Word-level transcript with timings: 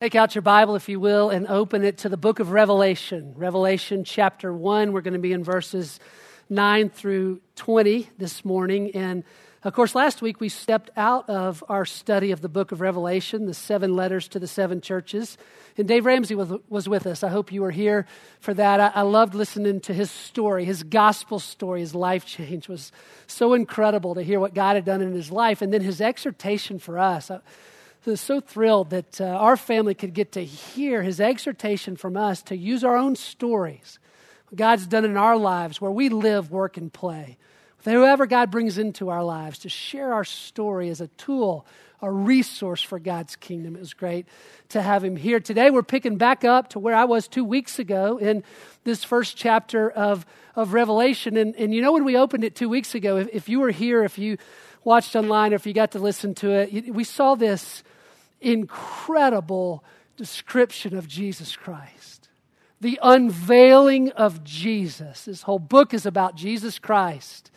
Take 0.00 0.14
out 0.14 0.34
your 0.34 0.40
Bible, 0.40 0.76
if 0.76 0.88
you 0.88 0.98
will, 0.98 1.28
and 1.28 1.46
open 1.46 1.84
it 1.84 1.98
to 1.98 2.08
the 2.08 2.16
book 2.16 2.40
of 2.40 2.52
Revelation. 2.52 3.34
Revelation 3.36 4.02
chapter 4.02 4.50
1. 4.50 4.92
We're 4.92 5.02
going 5.02 5.12
to 5.12 5.20
be 5.20 5.34
in 5.34 5.44
verses 5.44 6.00
9 6.48 6.88
through 6.88 7.42
20 7.56 8.08
this 8.16 8.42
morning. 8.42 8.92
And 8.92 9.24
of 9.62 9.74
course, 9.74 9.94
last 9.94 10.22
week 10.22 10.40
we 10.40 10.48
stepped 10.48 10.88
out 10.96 11.28
of 11.28 11.62
our 11.68 11.84
study 11.84 12.30
of 12.30 12.40
the 12.40 12.48
book 12.48 12.72
of 12.72 12.80
Revelation, 12.80 13.44
the 13.44 13.52
seven 13.52 13.94
letters 13.94 14.26
to 14.28 14.38
the 14.38 14.46
seven 14.46 14.80
churches. 14.80 15.36
And 15.76 15.86
Dave 15.86 16.06
Ramsey 16.06 16.34
was, 16.34 16.50
was 16.70 16.88
with 16.88 17.06
us. 17.06 17.22
I 17.22 17.28
hope 17.28 17.52
you 17.52 17.60
were 17.60 17.70
here 17.70 18.06
for 18.40 18.54
that. 18.54 18.80
I, 18.80 19.00
I 19.00 19.02
loved 19.02 19.34
listening 19.34 19.80
to 19.80 19.92
his 19.92 20.10
story, 20.10 20.64
his 20.64 20.82
gospel 20.82 21.38
story, 21.38 21.80
his 21.80 21.94
life 21.94 22.24
change 22.24 22.70
was 22.70 22.90
so 23.26 23.52
incredible 23.52 24.14
to 24.14 24.22
hear 24.22 24.40
what 24.40 24.54
God 24.54 24.76
had 24.76 24.86
done 24.86 25.02
in 25.02 25.12
his 25.12 25.30
life. 25.30 25.60
And 25.60 25.74
then 25.74 25.82
his 25.82 26.00
exhortation 26.00 26.78
for 26.78 26.98
us. 26.98 27.30
I 28.06 28.14
so 28.14 28.40
thrilled 28.40 28.90
that 28.90 29.20
uh, 29.20 29.26
our 29.26 29.56
family 29.56 29.94
could 29.94 30.14
get 30.14 30.32
to 30.32 30.44
hear 30.44 31.02
his 31.02 31.20
exhortation 31.20 31.96
from 31.96 32.16
us 32.16 32.42
to 32.44 32.56
use 32.56 32.82
our 32.82 32.96
own 32.96 33.14
stories, 33.14 33.98
God's 34.54 34.86
done 34.86 35.04
in 35.04 35.16
our 35.16 35.36
lives, 35.36 35.80
where 35.80 35.90
we 35.90 36.08
live, 36.08 36.50
work, 36.50 36.76
and 36.76 36.92
play. 36.92 37.36
With 37.78 37.94
whoever 37.94 38.26
God 38.26 38.50
brings 38.50 38.78
into 38.78 39.10
our 39.10 39.22
lives, 39.22 39.60
to 39.60 39.68
share 39.68 40.12
our 40.12 40.24
story 40.24 40.88
as 40.88 41.00
a 41.00 41.08
tool, 41.08 41.66
a 42.02 42.10
resource 42.10 42.82
for 42.82 42.98
God's 42.98 43.36
kingdom. 43.36 43.76
It 43.76 43.80
was 43.80 43.94
great 43.94 44.26
to 44.70 44.82
have 44.82 45.04
him 45.04 45.16
here. 45.16 45.38
Today, 45.38 45.70
we're 45.70 45.82
picking 45.82 46.16
back 46.16 46.44
up 46.44 46.68
to 46.70 46.78
where 46.78 46.94
I 46.94 47.04
was 47.04 47.28
two 47.28 47.44
weeks 47.44 47.78
ago 47.78 48.16
in 48.16 48.42
this 48.84 49.04
first 49.04 49.36
chapter 49.36 49.90
of, 49.90 50.24
of 50.56 50.72
Revelation. 50.72 51.36
And, 51.36 51.54
and 51.56 51.74
you 51.74 51.82
know, 51.82 51.92
when 51.92 52.04
we 52.04 52.16
opened 52.16 52.44
it 52.44 52.54
two 52.54 52.68
weeks 52.68 52.94
ago, 52.94 53.18
if, 53.18 53.28
if 53.32 53.48
you 53.48 53.60
were 53.60 53.70
here, 53.70 54.04
if 54.04 54.18
you 54.18 54.38
watched 54.84 55.14
online, 55.16 55.52
or 55.52 55.56
if 55.56 55.66
you 55.66 55.74
got 55.74 55.92
to 55.92 55.98
listen 55.98 56.34
to 56.36 56.50
it, 56.50 56.94
we 56.94 57.04
saw 57.04 57.34
this 57.34 57.82
incredible 58.40 59.84
description 60.16 60.96
of 60.96 61.08
Jesus 61.08 61.56
Christ. 61.56 62.28
The 62.80 62.98
unveiling 63.02 64.10
of 64.12 64.44
Jesus. 64.44 65.24
This 65.24 65.42
whole 65.42 65.58
book 65.58 65.92
is 65.92 66.06
about 66.06 66.34
Jesus 66.34 66.78
Christ 66.78 67.50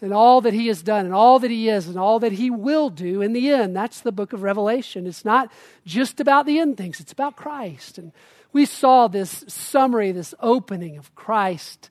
and 0.00 0.12
all 0.12 0.40
that 0.42 0.52
he 0.52 0.68
has 0.68 0.82
done 0.82 1.06
and 1.06 1.14
all 1.14 1.38
that 1.38 1.50
he 1.50 1.68
is 1.68 1.88
and 1.88 1.98
all 1.98 2.18
that 2.20 2.32
he 2.32 2.50
will 2.50 2.90
do 2.90 3.22
in 3.22 3.32
the 3.32 3.50
end. 3.50 3.74
That's 3.74 4.00
the 4.00 4.12
book 4.12 4.32
of 4.32 4.42
Revelation. 4.42 5.06
It's 5.06 5.24
not 5.24 5.50
just 5.86 6.20
about 6.20 6.46
the 6.46 6.58
end 6.58 6.76
things, 6.76 7.00
it's 7.00 7.12
about 7.12 7.36
Christ. 7.36 7.98
And 7.98 8.12
we 8.52 8.66
saw 8.66 9.08
this 9.08 9.44
summary, 9.48 10.12
this 10.12 10.34
opening 10.40 10.98
of 10.98 11.14
Christ 11.14 11.90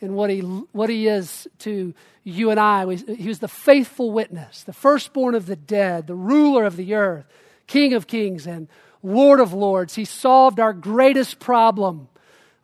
and 0.00 0.14
what 0.14 0.30
he, 0.30 0.40
what 0.40 0.90
he 0.90 1.08
is 1.08 1.48
to 1.60 1.94
you 2.24 2.50
and 2.50 2.60
I. 2.60 2.94
He 2.94 3.28
was 3.28 3.38
the 3.38 3.48
faithful 3.48 4.10
witness, 4.10 4.62
the 4.62 4.72
firstborn 4.72 5.34
of 5.34 5.46
the 5.46 5.56
dead, 5.56 6.06
the 6.06 6.14
ruler 6.14 6.64
of 6.64 6.76
the 6.76 6.94
earth 6.94 7.26
King 7.66 7.94
of 7.94 8.06
kings 8.06 8.46
and 8.46 8.68
Lord 9.02 9.40
of 9.40 9.52
lords. 9.52 9.94
He 9.94 10.04
solved 10.04 10.60
our 10.60 10.72
greatest 10.72 11.38
problem, 11.38 12.08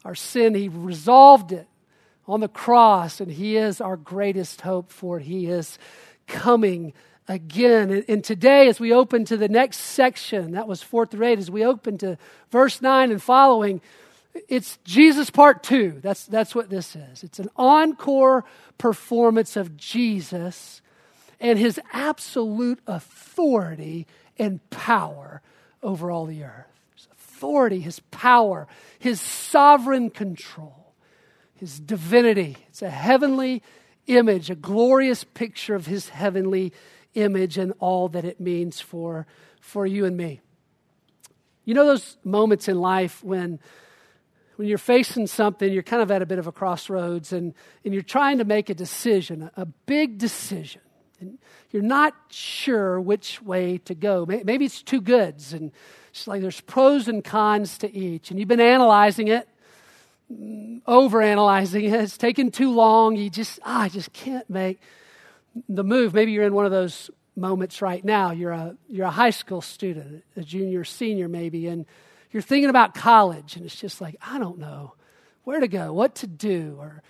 our 0.05 0.15
sin. 0.15 0.55
He 0.55 0.69
resolved 0.69 1.53
it 1.53 1.69
on 2.27 2.41
the 2.41 2.49
cross, 2.49 3.21
and 3.21 3.31
He 3.31 3.57
is 3.57 3.81
our 3.81 3.97
greatest 3.97 4.61
hope 4.61 4.91
for. 4.91 5.19
He 5.19 5.47
is 5.47 5.79
coming 6.27 6.93
again. 7.29 8.05
And, 8.09 8.25
today, 8.25 8.69
as 8.69 8.81
we 8.81 8.93
open 8.93 9.25
to 9.27 9.37
the 9.37 9.49
next 9.49 9.79
section, 9.79 10.53
that 10.53 10.69
was 10.69 10.83
4 10.83 11.07
through 11.07 11.27
8, 11.27 11.39
as 11.39 11.51
we 11.51 11.65
open 11.65 11.99
to 11.99 12.19
verse 12.51 12.81
9 12.81 13.11
and 13.11 13.23
following, 13.23 13.81
it's 14.49 14.79
Jesus 14.85 15.31
part 15.31 15.63
two. 15.63 15.99
That's, 16.03 16.25
that's 16.25 16.55
what 16.55 16.71
this 16.71 16.97
is. 16.97 17.23
It's 17.23 17.39
an 17.39 17.51
encore 17.57 18.45
performance 18.79 19.57
of 19.57 19.77
Jesus 19.77 20.81
and 21.39 21.59
his 21.59 21.79
absolute 21.93 22.79
authority 22.87 24.07
and 24.39 24.61
power 24.71 25.43
over 25.83 26.11
all 26.11 26.27
the 26.27 26.45
earth. 26.45 26.67
His 26.95 27.09
authority, 27.13 27.81
his 27.81 28.01
power, 28.11 28.67
his 28.99 29.21
sovereign 29.21 30.11
control, 30.11 30.95
his 31.55 31.79
divinity. 31.81 32.57
It's 32.69 32.83
a 32.83 32.91
heavenly 32.91 33.63
image, 34.07 34.51
a 34.51 34.55
glorious 34.55 35.25
picture 35.25 35.75
of 35.75 35.87
his 35.87 36.09
heavenly 36.09 36.73
image 37.15 37.59
and 37.59 37.73
all 37.79 38.09
that 38.09 38.25
it 38.25 38.41
means 38.41 38.81
for, 38.81 39.27
for 39.61 39.87
you 39.87 40.05
and 40.05 40.17
me. 40.17 40.41
You 41.65 41.75
know 41.75 41.87
those 41.87 42.17
moments 42.25 42.69
in 42.69 42.81
life 42.81 43.23
when 43.23 43.61
when 44.57 44.69
you're 44.69 44.79
facing 44.79 45.27
something, 45.27 45.73
you're 45.73 45.83
kind 45.83 46.03
of 46.03 46.11
at 46.11 46.23
a 46.23 46.27
bit 46.27 46.39
of 46.39 46.47
a 46.47 46.53
crossroads 46.53 47.33
and, 47.33 47.55
and 47.85 47.95
you're 47.95 48.03
trying 48.03 48.39
to 48.39 48.45
make 48.45 48.71
a 48.71 48.75
decision, 48.75 49.51
a, 49.57 49.65
big 49.65 50.19
decision 50.19 50.83
and 51.23 51.39
you're 51.71 51.83
not 51.83 52.15
sure 52.29 53.01
which 53.01 53.41
way 53.41 53.79
to 53.79 53.95
go. 53.95 54.27
Maybe 54.27 54.67
it's 54.67 54.83
two 54.83 55.01
goods, 55.01 55.53
and 55.55 55.73
it's 56.11 56.27
like 56.27 56.43
there's 56.43 56.61
pros 56.61 57.09
and 57.09 57.25
cons 57.25 57.79
to 57.79 57.91
each, 57.91 58.31
and 58.31 58.39
you've 58.39 58.49
been 58.49 58.61
analyzing 58.61 59.29
it, 59.29 59.49
over 60.87 61.23
analyzing 61.23 61.85
it. 61.85 61.95
It's 61.95 62.19
taken 62.19 62.51
too 62.51 62.73
long. 62.73 63.17
You 63.17 63.31
just, 63.31 63.59
ah, 63.65 63.83
I 63.83 63.89
just 63.89 64.13
can't 64.13 64.49
make 64.51 64.81
the 65.69 65.85
move. 65.85 66.13
Maybe 66.13 66.33
you're 66.33 66.45
in 66.45 66.55
one 66.55 66.67
of 66.67 66.73
those 66.73 67.11
moments 67.37 67.81
right 67.81 68.05
now. 68.05 68.33
You're 68.33 68.53
a, 68.53 68.77
you're 68.89 69.07
a 69.07 69.11
high 69.11 69.31
school 69.31 69.63
student, 69.63 70.25
a 70.37 70.43
junior, 70.43 70.85
senior 70.85 71.29
maybe, 71.29 71.67
and 71.69 71.87
you're 72.31 72.43
thinking 72.43 72.71
about 72.71 72.95
college, 72.95 73.57
and 73.57 73.65
it's 73.65 73.77
just 73.77 74.01
like, 74.01 74.17
I 74.23 74.39
don't 74.39 74.59
know 74.59 74.95
where 75.45 75.61
to 75.61 75.69
go, 75.69 75.93
what 75.93 76.15
to 76.17 76.27
do, 76.27 76.77
or 76.79 77.03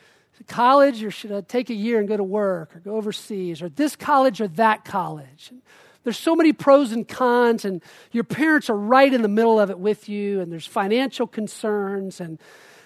college 0.47 1.03
or 1.03 1.11
should 1.11 1.33
I 1.33 1.41
take 1.41 1.71
a 1.71 1.75
year 1.75 1.99
and 1.99 2.09
go 2.09 2.17
to 2.17 2.25
work 2.25 2.77
or 2.77 2.81
go 2.81 2.97
overseas 2.97 3.63
or 3.63 3.69
this 3.69 3.97
college 3.97 4.41
or 4.41 4.49
that 4.49 4.85
college? 4.85 5.53
There's 6.05 6.19
so 6.19 6.35
many 6.35 6.53
pros 6.53 6.91
and 6.93 7.07
cons, 7.07 7.65
and 7.65 7.81
your 8.11 8.25
parents 8.25 8.69
are 8.69 8.77
right 8.77 9.13
in 9.13 9.23
the 9.23 9.29
middle 9.29 9.61
of 9.61 9.71
it 9.71 9.79
with 9.79 10.09
you, 10.09 10.41
and 10.41 10.51
there's 10.51 10.67
financial 10.67 11.29
concerns 11.29 12.21
and, 12.21 12.41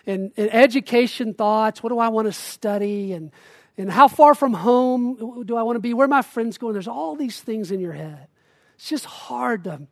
and, 0.07 0.33
and 0.37 0.53
education 0.53 1.33
thoughts. 1.33 1.83
What 1.83 1.91
do 1.91 1.99
I 1.99 2.09
want 2.09 2.27
to 2.27 2.33
study? 2.33 3.15
And, 3.15 3.31
and 3.79 3.91
how 3.91 4.09
far 4.09 4.35
from 4.35 4.53
home 4.53 5.45
do 5.47 5.57
I 5.57 5.63
want 5.63 5.77
to 5.77 5.81
be? 5.81 5.95
Where 5.95 6.05
are 6.05 6.09
my 6.09 6.23
friends 6.23 6.59
going? 6.59 6.75
There's 6.75 6.89
all 6.89 7.17
these 7.17 7.41
things 7.41 7.71
in 7.71 7.81
your 7.81 7.93
head. 7.93 8.29
It's 8.75 8.89
just 8.89 9.07
hard 9.07 9.65
to 9.65 9.87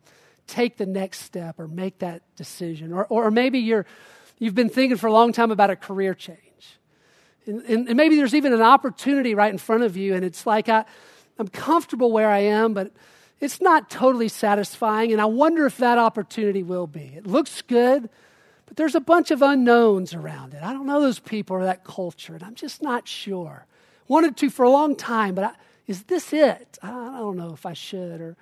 take 0.45 0.77
the 0.77 0.85
next 0.85 1.21
step 1.21 1.59
or 1.59 1.67
make 1.67 1.99
that 1.99 2.21
decision. 2.35 2.93
Or, 2.93 3.07
or 3.07 3.31
maybe 3.31 3.59
you're, 3.59 3.87
you've 4.37 4.53
been 4.53 4.69
thinking 4.69 4.97
for 4.97 5.07
a 5.07 5.13
long 5.13 5.33
time 5.33 5.49
about 5.49 5.71
a 5.71 5.75
career 5.75 6.13
change. 6.13 6.39
And, 7.45 7.61
and, 7.63 7.87
and, 7.87 7.97
maybe 7.97 8.15
there's 8.15 8.33
even 8.33 8.53
an 8.53 8.61
opportunity 8.61 9.35
right 9.35 9.51
in 9.51 9.57
front 9.57 9.83
of 9.83 9.95
you, 9.95 10.15
and 10.15 10.25
it's 10.25 10.45
like 10.45 10.67
I, 10.69 10.85
I'm 11.37 11.47
comfortable 11.47 12.11
where 12.11 12.29
I 12.29 12.39
am, 12.39 12.73
but 12.73 12.91
it's 13.39 13.61
not 13.61 13.89
totally 13.89 14.29
satisfying, 14.29 15.11
and 15.11 15.21
I 15.21 15.25
wonder 15.25 15.65
if 15.65 15.77
that 15.77 15.97
opportunity 15.97 16.63
will 16.63 16.87
be. 16.87 17.13
It 17.15 17.27
looks 17.27 17.61
good, 17.61 18.09
but 18.65 18.77
there's 18.77 18.95
a 18.95 18.99
bunch 18.99 19.31
of 19.31 19.41
unknowns 19.41 20.13
around 20.13 20.53
it. 20.53 20.63
I 20.63 20.73
don't 20.73 20.87
know 20.87 21.01
those 21.01 21.19
people 21.19 21.57
or 21.57 21.63
that 21.65 21.83
culture, 21.83 22.33
and 22.33 22.43
I'm 22.43 22.55
just 22.55 22.81
not 22.81 23.07
sure. 23.07 23.65
Wanted 24.07 24.37
to 24.37 24.49
for 24.49 24.63
a 24.63 24.69
long 24.69 24.95
time, 24.95 25.35
but 25.35 25.43
I, 25.43 25.51
is 25.87 26.03
this 26.03 26.33
it? 26.33 26.79
I 26.81 26.87
don't 26.87 27.37
know 27.37 27.53
if 27.53 27.65
I 27.65 27.73
should, 27.73 28.21
or 28.21 28.35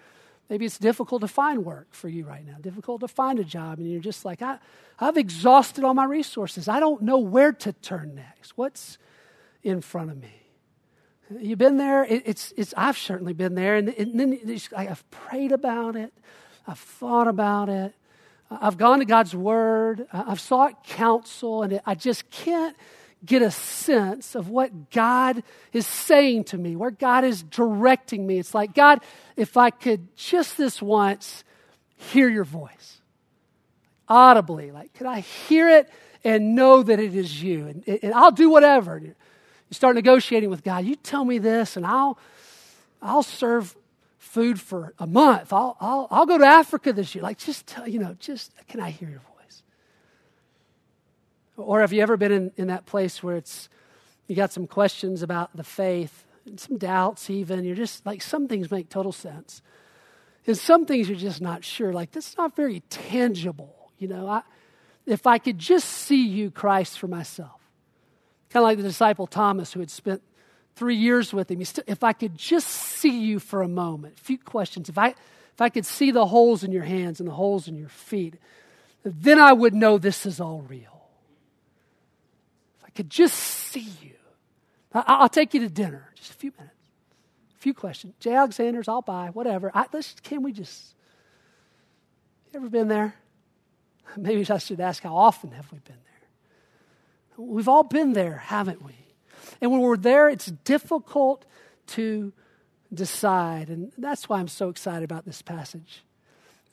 Maybe 0.53 0.67
it's 0.67 0.77
difficult 0.77 1.21
to 1.21 1.27
find 1.27 1.65
work 1.65 1.87
for 1.95 2.07
you 2.07 2.27
right 2.27 2.45
now, 2.45 2.57
difficult 2.61 3.01
to 3.01 3.07
find 3.07 3.39
a 3.39 3.43
job, 3.43 3.79
and 3.79 3.91
you're 3.91 3.99
just 3.99 4.23
like, 4.23 4.43
I, 4.43 4.59
I've 4.99 5.17
exhausted 5.17 5.83
all 5.83 5.95
my 5.95 6.03
resources. 6.05 6.67
I 6.67 6.79
don't 6.79 7.01
know 7.01 7.17
where 7.17 7.51
to 7.51 7.73
turn 7.73 8.13
next. 8.13 8.55
What's 8.55 8.99
in 9.63 9.81
front 9.81 10.11
of 10.11 10.21
me? 10.21 10.43
You've 11.39 11.57
been 11.57 11.77
there. 11.77 12.03
It, 12.03 12.21
it's, 12.27 12.53
it's, 12.55 12.71
I've 12.77 12.99
certainly 12.99 13.33
been 13.33 13.55
there. 13.55 13.77
And, 13.77 13.89
and 13.89 14.19
then 14.19 14.59
I've 14.77 15.09
prayed 15.09 15.53
about 15.53 15.95
it, 15.95 16.13
I've 16.67 16.77
thought 16.77 17.27
about 17.27 17.69
it, 17.69 17.95
I've 18.51 18.77
gone 18.77 18.99
to 18.99 19.05
God's 19.05 19.35
Word, 19.35 20.05
I've 20.13 20.39
sought 20.39 20.83
counsel, 20.83 21.63
and 21.63 21.81
I 21.83 21.95
just 21.95 22.29
can't 22.29 22.77
get 23.25 23.41
a 23.41 23.51
sense 23.51 24.35
of 24.35 24.49
what 24.49 24.91
God 24.91 25.43
is 25.71 25.87
saying 25.87 26.45
to 26.45 26.57
me, 26.57 26.75
where 26.75 26.91
God 26.91 27.23
is 27.23 27.43
directing 27.43 28.27
me. 28.27 28.37
It's 28.37 28.53
like, 28.53 28.73
God, 28.73 28.99
if 29.35 29.55
I 29.57 29.69
could 29.69 30.15
just 30.15 30.57
this 30.57 30.81
once 30.81 31.43
hear 31.95 32.27
your 32.27 32.43
voice 32.43 33.01
audibly, 34.07 34.71
like, 34.71 34.93
could 34.93 35.07
I 35.07 35.21
hear 35.21 35.69
it 35.69 35.89
and 36.23 36.55
know 36.55 36.83
that 36.83 36.99
it 36.99 37.15
is 37.15 37.41
you? 37.41 37.67
And, 37.67 37.87
and 38.03 38.13
I'll 38.13 38.31
do 38.31 38.49
whatever. 38.49 38.97
You 38.97 39.15
start 39.71 39.95
negotiating 39.95 40.49
with 40.49 40.63
God. 40.63 40.85
You 40.85 40.95
tell 40.95 41.23
me 41.23 41.37
this, 41.37 41.77
and 41.77 41.85
I'll, 41.85 42.17
I'll 43.01 43.23
serve 43.23 43.75
food 44.17 44.59
for 44.59 44.93
a 44.99 45.07
month. 45.07 45.53
I'll, 45.53 45.77
I'll, 45.79 46.07
I'll 46.11 46.25
go 46.25 46.37
to 46.37 46.45
Africa 46.45 46.91
this 46.91 47.15
year. 47.15 47.23
Like, 47.23 47.37
just 47.37 47.67
tell, 47.67 47.87
you 47.87 47.99
know, 47.99 48.15
just, 48.19 48.51
can 48.67 48.79
I 48.79 48.89
hear 48.89 49.09
your 49.09 49.19
voice? 49.19 49.32
Or 51.57 51.81
have 51.81 51.93
you 51.93 52.01
ever 52.01 52.17
been 52.17 52.31
in, 52.31 52.51
in 52.57 52.67
that 52.67 52.85
place 52.85 53.21
where 53.21 53.37
it's 53.37 53.69
you 54.27 54.35
got 54.35 54.51
some 54.51 54.67
questions 54.67 55.21
about 55.21 55.55
the 55.55 55.63
faith 55.63 56.25
some 56.57 56.77
doubts 56.77 57.29
even. 57.29 57.63
You're 57.63 57.75
just 57.75 58.05
like 58.05 58.21
some 58.21 58.47
things 58.47 58.69
make 58.69 58.89
total 58.89 59.11
sense. 59.11 59.61
And 60.45 60.57
some 60.57 60.85
things 60.85 61.07
you're 61.07 61.17
just 61.17 61.41
not 61.41 61.63
sure. 61.63 61.93
Like 61.93 62.11
this 62.11 62.29
is 62.29 62.37
not 62.37 62.55
very 62.55 62.81
tangible. 62.89 63.91
You 63.97 64.09
know, 64.09 64.27
I, 64.27 64.41
if 65.05 65.25
I 65.25 65.37
could 65.37 65.57
just 65.57 65.87
see 65.87 66.27
you, 66.27 66.51
Christ, 66.51 66.99
for 66.99 67.07
myself. 67.07 67.61
Kind 68.49 68.63
of 68.63 68.67
like 68.67 68.77
the 68.77 68.83
disciple 68.83 69.27
Thomas 69.27 69.73
who 69.73 69.79
had 69.79 69.89
spent 69.89 70.21
three 70.75 70.95
years 70.95 71.33
with 71.33 71.49
him. 71.49 71.61
If 71.87 72.03
I 72.03 72.13
could 72.13 72.37
just 72.37 72.67
see 72.67 73.21
you 73.21 73.39
for 73.39 73.61
a 73.61 73.67
moment, 73.67 74.15
a 74.19 74.23
few 74.23 74.37
questions. 74.37 74.89
If 74.89 74.97
I, 74.97 75.09
if 75.09 75.61
I 75.61 75.69
could 75.69 75.85
see 75.85 76.11
the 76.11 76.25
holes 76.25 76.63
in 76.63 76.71
your 76.71 76.83
hands 76.83 77.19
and 77.19 77.27
the 77.27 77.33
holes 77.33 77.67
in 77.67 77.77
your 77.77 77.89
feet, 77.89 78.35
then 79.03 79.39
I 79.39 79.53
would 79.53 79.73
know 79.73 79.97
this 79.97 80.25
is 80.25 80.39
all 80.39 80.61
real. 80.61 80.92
I 82.93 82.97
could 82.97 83.09
just 83.09 83.35
see 83.35 83.87
you, 84.01 84.13
I'll 84.93 85.29
take 85.29 85.55
you 85.55 85.61
to 85.61 85.69
dinner, 85.69 86.11
just 86.15 86.29
a 86.29 86.35
few 86.35 86.51
minutes, 86.57 86.75
a 87.55 87.59
few 87.59 87.73
questions. 87.73 88.13
J. 88.19 88.35
Alexander's, 88.35 88.87
I'll 88.87 89.01
buy, 89.01 89.29
whatever. 89.33 89.71
I, 89.73 89.87
let's, 89.91 90.13
can 90.21 90.43
we 90.43 90.51
just, 90.51 90.93
ever 92.53 92.69
been 92.69 92.87
there? 92.87 93.15
Maybe 94.17 94.47
I 94.47 94.57
should 94.59 94.79
ask, 94.79 95.01
how 95.01 95.15
often 95.15 95.51
have 95.51 95.71
we 95.71 95.79
been 95.79 95.95
there? 95.95 97.45
We've 97.45 97.67
all 97.67 97.83
been 97.83 98.13
there, 98.13 98.37
haven't 98.37 98.83
we? 98.83 98.93
And 99.59 99.71
when 99.71 99.81
we're 99.81 99.97
there, 99.97 100.29
it's 100.29 100.45
difficult 100.45 101.45
to 101.87 102.31
decide. 102.93 103.69
And 103.69 103.91
that's 103.97 104.29
why 104.29 104.39
I'm 104.39 104.47
so 104.47 104.69
excited 104.69 105.03
about 105.03 105.25
this 105.25 105.41
passage. 105.41 106.03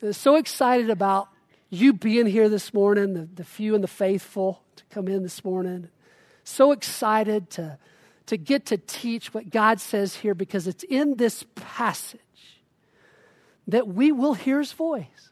I'm 0.03 0.13
so 0.13 0.35
excited 0.35 0.91
about 0.91 1.29
you 1.71 1.93
being 1.93 2.27
here 2.27 2.47
this 2.47 2.75
morning, 2.75 3.13
the, 3.13 3.27
the 3.33 3.43
few 3.43 3.73
and 3.73 3.83
the 3.83 3.87
faithful 3.87 4.61
to 4.75 4.83
come 4.91 5.07
in 5.07 5.23
this 5.23 5.43
morning. 5.43 5.89
So 6.51 6.71
excited 6.71 7.49
to, 7.51 7.77
to 8.27 8.37
get 8.37 8.65
to 8.67 8.77
teach 8.77 9.33
what 9.33 9.49
God 9.49 9.79
says 9.79 10.15
here 10.15 10.35
because 10.35 10.67
it's 10.67 10.83
in 10.83 11.15
this 11.15 11.45
passage 11.55 12.19
that 13.67 13.87
we 13.87 14.11
will 14.11 14.33
hear 14.33 14.59
his 14.59 14.73
voice 14.73 15.31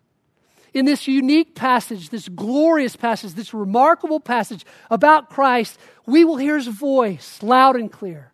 in 0.74 0.86
this 0.86 1.08
unique 1.08 1.56
passage, 1.56 2.10
this 2.10 2.30
glorious 2.30 2.96
passage, 2.96 3.34
this 3.34 3.54
remarkable 3.54 4.20
passage 4.20 4.66
about 4.90 5.30
Christ, 5.30 5.80
we 6.06 6.24
will 6.24 6.38
hear 6.38 6.56
his 6.56 6.68
voice 6.68 7.42
loud 7.42 7.76
and 7.76 7.92
clear. 7.92 8.32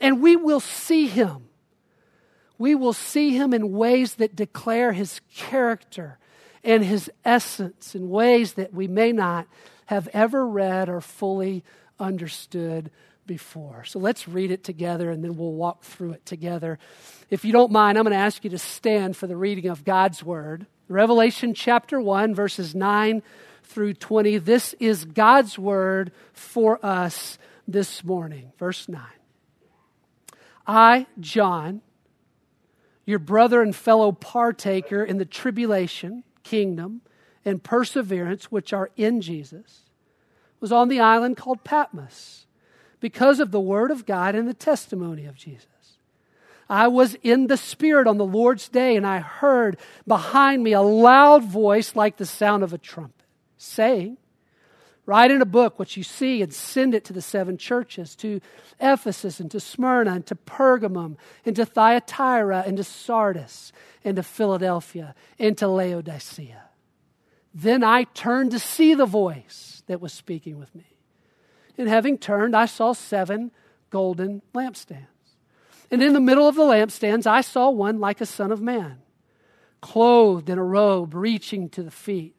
And 0.00 0.20
we 0.20 0.36
will 0.36 0.60
see 0.60 1.06
him. 1.06 1.48
We 2.58 2.74
will 2.74 2.92
see 2.92 3.30
him 3.30 3.54
in 3.54 3.72
ways 3.72 4.16
that 4.16 4.36
declare 4.36 4.92
his 4.92 5.20
character 5.34 6.18
and 6.62 6.84
his 6.84 7.10
essence 7.24 7.94
in 7.94 8.08
ways 8.08 8.54
that 8.54 8.72
we 8.72 8.86
may 8.86 9.12
not 9.12 9.46
have 9.86 10.08
ever 10.12 10.46
read 10.46 10.88
or 10.88 11.00
fully 11.00 11.64
understood 11.98 12.90
before. 13.26 13.84
So 13.84 13.98
let's 13.98 14.26
read 14.26 14.50
it 14.50 14.64
together 14.64 15.10
and 15.10 15.22
then 15.22 15.36
we'll 15.36 15.52
walk 15.52 15.84
through 15.84 16.12
it 16.12 16.26
together. 16.26 16.78
If 17.30 17.44
you 17.44 17.52
don't 17.52 17.70
mind, 17.70 17.96
I'm 17.96 18.04
going 18.04 18.12
to 18.12 18.18
ask 18.18 18.44
you 18.44 18.50
to 18.50 18.58
stand 18.58 19.16
for 19.16 19.26
the 19.26 19.36
reading 19.36 19.68
of 19.68 19.84
God's 19.84 20.22
word. 20.22 20.66
Revelation 20.88 21.54
chapter 21.54 22.00
1, 22.00 22.34
verses 22.34 22.74
9 22.74 23.22
through 23.62 23.94
20. 23.94 24.38
This 24.38 24.74
is 24.80 25.04
God's 25.04 25.58
word 25.58 26.12
for 26.32 26.84
us 26.84 27.38
this 27.66 28.04
morning. 28.04 28.52
Verse 28.58 28.88
9. 28.88 29.02
I, 30.66 31.06
John, 31.18 31.80
your 33.04 33.18
brother 33.18 33.62
and 33.62 33.74
fellow 33.74 34.12
partaker 34.12 35.02
in 35.02 35.18
the 35.18 35.24
tribulation, 35.24 36.24
kingdom, 36.42 37.02
and 37.44 37.62
perseverance 37.62 38.46
which 38.46 38.72
are 38.72 38.90
in 38.96 39.20
Jesus, 39.20 39.82
was 40.62 40.72
on 40.72 40.88
the 40.88 41.00
island 41.00 41.36
called 41.36 41.64
Patmos 41.64 42.46
because 43.00 43.40
of 43.40 43.50
the 43.50 43.60
word 43.60 43.90
of 43.90 44.06
God 44.06 44.36
and 44.36 44.48
the 44.48 44.54
testimony 44.54 45.26
of 45.26 45.34
Jesus. 45.34 45.66
I 46.70 46.86
was 46.86 47.16
in 47.22 47.48
the 47.48 47.56
Spirit 47.56 48.06
on 48.06 48.16
the 48.16 48.24
Lord's 48.24 48.68
day, 48.68 48.96
and 48.96 49.06
I 49.06 49.18
heard 49.18 49.76
behind 50.06 50.62
me 50.62 50.72
a 50.72 50.80
loud 50.80 51.44
voice 51.44 51.96
like 51.96 52.16
the 52.16 52.24
sound 52.24 52.62
of 52.62 52.72
a 52.72 52.78
trumpet, 52.78 53.26
saying, 53.58 54.16
Write 55.04 55.32
in 55.32 55.42
a 55.42 55.46
book 55.46 55.80
what 55.80 55.96
you 55.96 56.04
see 56.04 56.42
and 56.42 56.54
send 56.54 56.94
it 56.94 57.04
to 57.06 57.12
the 57.12 57.20
seven 57.20 57.58
churches 57.58 58.14
to 58.16 58.40
Ephesus 58.78 59.40
and 59.40 59.50
to 59.50 59.58
Smyrna 59.58 60.12
and 60.12 60.26
to 60.26 60.36
Pergamum 60.36 61.16
and 61.44 61.56
to 61.56 61.66
Thyatira 61.66 62.62
and 62.64 62.76
to 62.76 62.84
Sardis 62.84 63.72
and 64.04 64.14
to 64.14 64.22
Philadelphia 64.22 65.16
and 65.40 65.58
to 65.58 65.66
Laodicea. 65.66 66.62
Then 67.54 67.84
I 67.84 68.04
turned 68.04 68.50
to 68.52 68.58
see 68.58 68.94
the 68.94 69.06
voice 69.06 69.82
that 69.86 70.00
was 70.00 70.12
speaking 70.12 70.58
with 70.58 70.74
me. 70.74 70.96
And 71.76 71.88
having 71.88 72.18
turned, 72.18 72.56
I 72.56 72.66
saw 72.66 72.92
seven 72.92 73.50
golden 73.90 74.42
lampstands. 74.54 75.06
And 75.90 76.02
in 76.02 76.14
the 76.14 76.20
middle 76.20 76.48
of 76.48 76.54
the 76.54 76.62
lampstands, 76.62 77.26
I 77.26 77.42
saw 77.42 77.68
one 77.68 78.00
like 78.00 78.20
a 78.20 78.26
son 78.26 78.50
of 78.50 78.62
man, 78.62 79.02
clothed 79.82 80.48
in 80.48 80.58
a 80.58 80.64
robe 80.64 81.14
reaching 81.14 81.68
to 81.70 81.82
the 81.82 81.90
feet, 81.90 82.34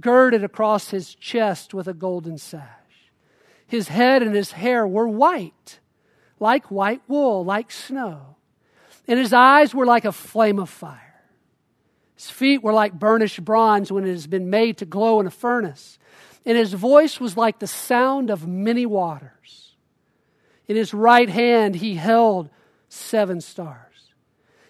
girded 0.00 0.44
across 0.44 0.90
his 0.90 1.14
chest 1.14 1.74
with 1.74 1.88
a 1.88 1.94
golden 1.94 2.38
sash. 2.38 2.62
His 3.66 3.88
head 3.88 4.22
and 4.22 4.34
his 4.34 4.52
hair 4.52 4.86
were 4.86 5.08
white, 5.08 5.80
like 6.38 6.70
white 6.70 7.02
wool, 7.08 7.44
like 7.44 7.72
snow. 7.72 8.36
And 9.08 9.18
his 9.18 9.32
eyes 9.32 9.74
were 9.74 9.86
like 9.86 10.04
a 10.04 10.12
flame 10.12 10.60
of 10.60 10.70
fire. 10.70 11.07
His 12.18 12.30
feet 12.30 12.64
were 12.64 12.72
like 12.72 12.98
burnished 12.98 13.44
bronze 13.44 13.92
when 13.92 14.04
it 14.04 14.10
has 14.10 14.26
been 14.26 14.50
made 14.50 14.78
to 14.78 14.84
glow 14.84 15.20
in 15.20 15.28
a 15.28 15.30
furnace. 15.30 16.00
And 16.44 16.58
his 16.58 16.72
voice 16.72 17.20
was 17.20 17.36
like 17.36 17.60
the 17.60 17.68
sound 17.68 18.28
of 18.28 18.44
many 18.44 18.86
waters. 18.86 19.76
In 20.66 20.74
his 20.74 20.92
right 20.92 21.28
hand 21.28 21.76
he 21.76 21.94
held 21.94 22.50
seven 22.88 23.40
stars. 23.40 24.12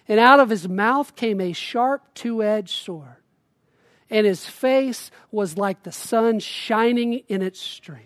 And 0.06 0.20
out 0.20 0.40
of 0.40 0.50
his 0.50 0.68
mouth 0.68 1.16
came 1.16 1.40
a 1.40 1.54
sharp 1.54 2.02
two 2.12 2.42
edged 2.42 2.74
sword, 2.74 3.16
and 4.10 4.26
his 4.26 4.44
face 4.44 5.10
was 5.30 5.56
like 5.56 5.82
the 5.82 5.92
sun 5.92 6.40
shining 6.40 7.14
in 7.28 7.40
its 7.40 7.60
strength. 7.60 8.04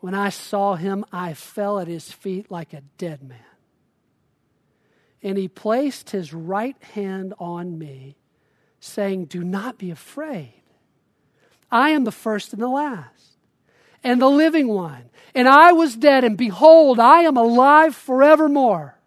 When 0.00 0.14
I 0.14 0.30
saw 0.30 0.76
him, 0.76 1.04
I 1.12 1.34
fell 1.34 1.78
at 1.78 1.88
his 1.88 2.10
feet 2.10 2.50
like 2.50 2.72
a 2.72 2.82
dead 2.96 3.22
man. 3.22 3.38
And 5.22 5.36
he 5.36 5.48
placed 5.48 6.10
his 6.10 6.32
right 6.32 6.80
hand 6.94 7.34
on 7.38 7.78
me, 7.78 8.16
saying, 8.80 9.26
Do 9.26 9.42
not 9.42 9.78
be 9.78 9.90
afraid. 9.90 10.62
I 11.70 11.90
am 11.90 12.04
the 12.04 12.12
first 12.12 12.52
and 12.52 12.62
the 12.62 12.68
last 12.68 13.28
and 14.02 14.20
the 14.20 14.28
living 14.28 14.68
one. 14.68 15.10
And 15.34 15.48
I 15.48 15.72
was 15.72 15.96
dead, 15.96 16.24
and 16.24 16.36
behold, 16.36 16.98
I 16.98 17.20
am 17.20 17.36
alive 17.36 17.94
forevermore. 17.94 18.98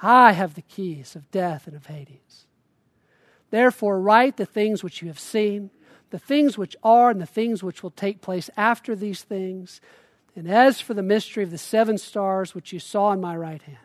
I 0.00 0.32
have 0.32 0.54
the 0.54 0.62
keys 0.62 1.16
of 1.16 1.30
death 1.30 1.66
and 1.66 1.74
of 1.74 1.86
Hades. 1.86 2.46
Therefore, 3.50 4.00
write 4.00 4.36
the 4.36 4.46
things 4.46 4.84
which 4.84 5.02
you 5.02 5.08
have 5.08 5.18
seen, 5.18 5.70
the 6.10 6.18
things 6.18 6.56
which 6.56 6.76
are, 6.82 7.10
and 7.10 7.20
the 7.20 7.26
things 7.26 7.62
which 7.62 7.82
will 7.82 7.90
take 7.90 8.20
place 8.20 8.48
after 8.56 8.94
these 8.94 9.22
things. 9.22 9.80
And 10.36 10.48
as 10.48 10.80
for 10.80 10.94
the 10.94 11.02
mystery 11.02 11.42
of 11.42 11.50
the 11.50 11.58
seven 11.58 11.98
stars 11.98 12.54
which 12.54 12.72
you 12.72 12.78
saw 12.78 13.12
in 13.12 13.20
my 13.20 13.36
right 13.36 13.62
hand, 13.62 13.78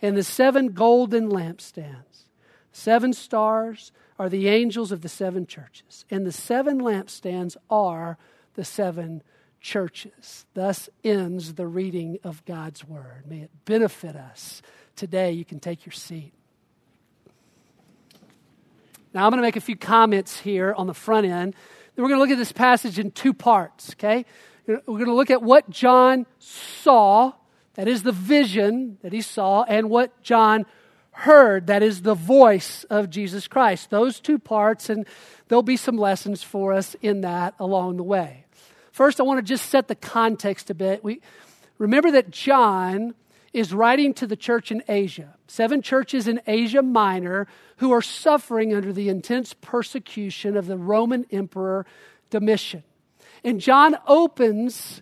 and 0.00 0.16
the 0.16 0.22
seven 0.22 0.68
golden 0.68 1.30
lampstands, 1.30 2.26
seven 2.72 3.12
stars 3.12 3.92
are 4.18 4.28
the 4.28 4.48
angels 4.48 4.92
of 4.92 5.02
the 5.02 5.08
seven 5.08 5.46
churches, 5.46 6.04
and 6.10 6.26
the 6.26 6.32
seven 6.32 6.80
lampstands 6.80 7.56
are 7.70 8.18
the 8.54 8.64
seven 8.64 9.22
churches. 9.60 10.46
Thus 10.54 10.88
ends 11.04 11.54
the 11.54 11.66
reading 11.66 12.18
of 12.24 12.44
God's 12.44 12.86
word. 12.86 13.24
May 13.28 13.40
it 13.40 13.50
benefit 13.64 14.16
us 14.16 14.62
today. 14.96 15.32
You 15.32 15.44
can 15.44 15.60
take 15.60 15.86
your 15.86 15.92
seat. 15.92 16.32
Now, 19.14 19.24
I'm 19.24 19.30
going 19.30 19.38
to 19.38 19.46
make 19.46 19.56
a 19.56 19.60
few 19.60 19.76
comments 19.76 20.40
here 20.40 20.74
on 20.76 20.86
the 20.86 20.94
front 20.94 21.26
end. 21.26 21.54
Then 21.94 22.02
we're 22.04 22.10
going 22.10 22.18
to 22.18 22.22
look 22.22 22.30
at 22.30 22.38
this 22.38 22.52
passage 22.52 22.98
in 22.98 23.10
two 23.10 23.32
parts, 23.32 23.92
okay? 23.94 24.26
We're 24.66 24.80
going 24.86 25.06
to 25.06 25.14
look 25.14 25.30
at 25.30 25.42
what 25.42 25.70
John 25.70 26.26
saw, 26.38 27.32
that 27.78 27.86
is 27.86 28.02
the 28.02 28.10
vision 28.10 28.98
that 29.02 29.12
he 29.12 29.20
saw, 29.20 29.62
and 29.62 29.88
what 29.88 30.20
John 30.20 30.66
heard, 31.12 31.68
that 31.68 31.80
is 31.80 32.02
the 32.02 32.16
voice 32.16 32.82
of 32.90 33.08
Jesus 33.08 33.46
Christ. 33.46 33.88
Those 33.88 34.18
two 34.18 34.40
parts, 34.40 34.90
and 34.90 35.06
there'll 35.46 35.62
be 35.62 35.76
some 35.76 35.96
lessons 35.96 36.42
for 36.42 36.72
us 36.72 36.96
in 37.02 37.20
that 37.20 37.54
along 37.60 37.96
the 37.96 38.02
way. 38.02 38.46
First, 38.90 39.20
I 39.20 39.22
want 39.22 39.38
to 39.38 39.44
just 39.44 39.70
set 39.70 39.86
the 39.86 39.94
context 39.94 40.70
a 40.70 40.74
bit. 40.74 41.04
We 41.04 41.20
remember 41.78 42.10
that 42.10 42.32
John 42.32 43.14
is 43.52 43.72
writing 43.72 44.12
to 44.14 44.26
the 44.26 44.34
church 44.34 44.72
in 44.72 44.82
Asia, 44.88 45.36
seven 45.46 45.80
churches 45.80 46.26
in 46.26 46.40
Asia 46.48 46.82
Minor 46.82 47.46
who 47.76 47.92
are 47.92 48.02
suffering 48.02 48.74
under 48.74 48.92
the 48.92 49.08
intense 49.08 49.54
persecution 49.54 50.56
of 50.56 50.66
the 50.66 50.76
Roman 50.76 51.26
Emperor 51.30 51.86
Domitian. 52.30 52.82
And 53.44 53.60
John 53.60 53.96
opens 54.08 55.00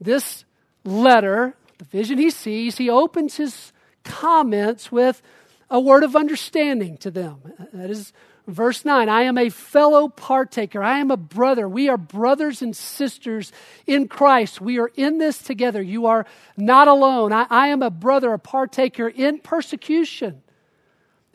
this 0.00 0.46
letter, 0.86 1.54
the 1.78 1.84
vision 1.84 2.18
he 2.18 2.30
sees, 2.30 2.78
he 2.78 2.90
opens 2.90 3.36
his 3.36 3.72
comments 4.04 4.92
with 4.92 5.22
a 5.70 5.80
word 5.80 6.02
of 6.02 6.14
understanding 6.14 6.96
to 6.98 7.10
them. 7.10 7.38
That 7.72 7.90
is 7.90 8.12
Verse 8.46 8.84
9 8.84 9.08
I 9.08 9.22
am 9.22 9.38
a 9.38 9.48
fellow 9.48 10.08
partaker. 10.08 10.82
I 10.82 10.98
am 10.98 11.10
a 11.10 11.16
brother. 11.16 11.68
We 11.68 11.88
are 11.88 11.96
brothers 11.96 12.60
and 12.60 12.76
sisters 12.76 13.52
in 13.86 14.06
Christ. 14.06 14.60
We 14.60 14.78
are 14.78 14.90
in 14.96 15.18
this 15.18 15.38
together. 15.38 15.80
You 15.80 16.06
are 16.06 16.26
not 16.56 16.86
alone. 16.86 17.32
I, 17.32 17.46
I 17.48 17.68
am 17.68 17.82
a 17.82 17.90
brother, 17.90 18.32
a 18.32 18.38
partaker 18.38 19.08
in 19.08 19.38
persecution, 19.38 20.42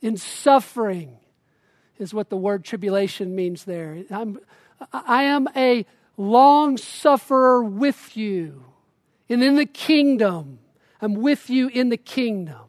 in 0.02 0.18
suffering, 0.18 1.18
is 1.98 2.14
what 2.14 2.30
the 2.30 2.38
word 2.38 2.64
tribulation 2.64 3.36
means 3.36 3.64
there. 3.64 4.04
I'm, 4.12 4.40
I 4.94 5.24
am 5.24 5.48
a 5.56 5.86
long 6.16 6.78
sufferer 6.78 7.64
with 7.64 8.16
you. 8.16 8.66
And 9.30 9.44
in 9.44 9.56
the 9.56 9.66
kingdom, 9.66 10.60
I'm 11.02 11.14
with 11.14 11.50
you 11.50 11.68
in 11.68 11.90
the 11.90 11.98
kingdom. 11.98 12.62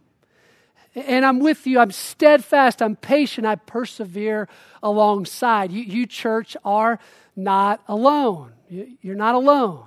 And 0.95 1.25
I'm 1.25 1.38
with 1.38 1.67
you. 1.67 1.79
I'm 1.79 1.93
steadfast. 1.93 2.83
I'm 2.83 2.97
patient. 2.97 3.47
I 3.47 3.57
persevere 3.57 4.49
alongside. 4.83 5.73
You, 5.73 5.83
you 5.83 6.07
church, 6.07 6.57
are 6.64 6.99
not 7.37 7.83
alone. 7.88 8.52
You're 8.69 9.14
not 9.14 9.35
alone. 9.35 9.87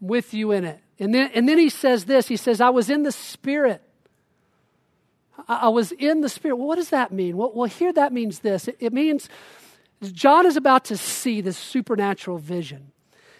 I'm 0.00 0.08
with 0.08 0.32
you 0.32 0.52
in 0.52 0.64
it. 0.64 0.80
And 0.98 1.14
then, 1.14 1.30
and 1.34 1.48
then 1.48 1.58
he 1.58 1.68
says 1.68 2.04
this 2.04 2.28
He 2.28 2.36
says, 2.36 2.60
I 2.60 2.70
was 2.70 2.88
in 2.88 3.02
the 3.02 3.12
Spirit. 3.12 3.82
I, 5.48 5.68
was 5.68 5.92
in 5.92 6.22
the 6.22 6.28
Spirit. 6.28 6.56
Well, 6.56 6.66
what 6.66 6.76
does 6.76 6.90
that 6.90 7.12
mean? 7.12 7.36
Well, 7.36 7.52
well 7.54 7.68
here 7.68 7.92
that 7.92 8.12
means 8.12 8.40
this 8.40 8.68
it, 8.68 8.76
it 8.80 8.92
means 8.92 9.28
John 10.02 10.46
is 10.46 10.56
about 10.56 10.84
to 10.86 10.96
see 10.96 11.40
this 11.40 11.56
supernatural 11.56 12.38
vision. 12.38 12.92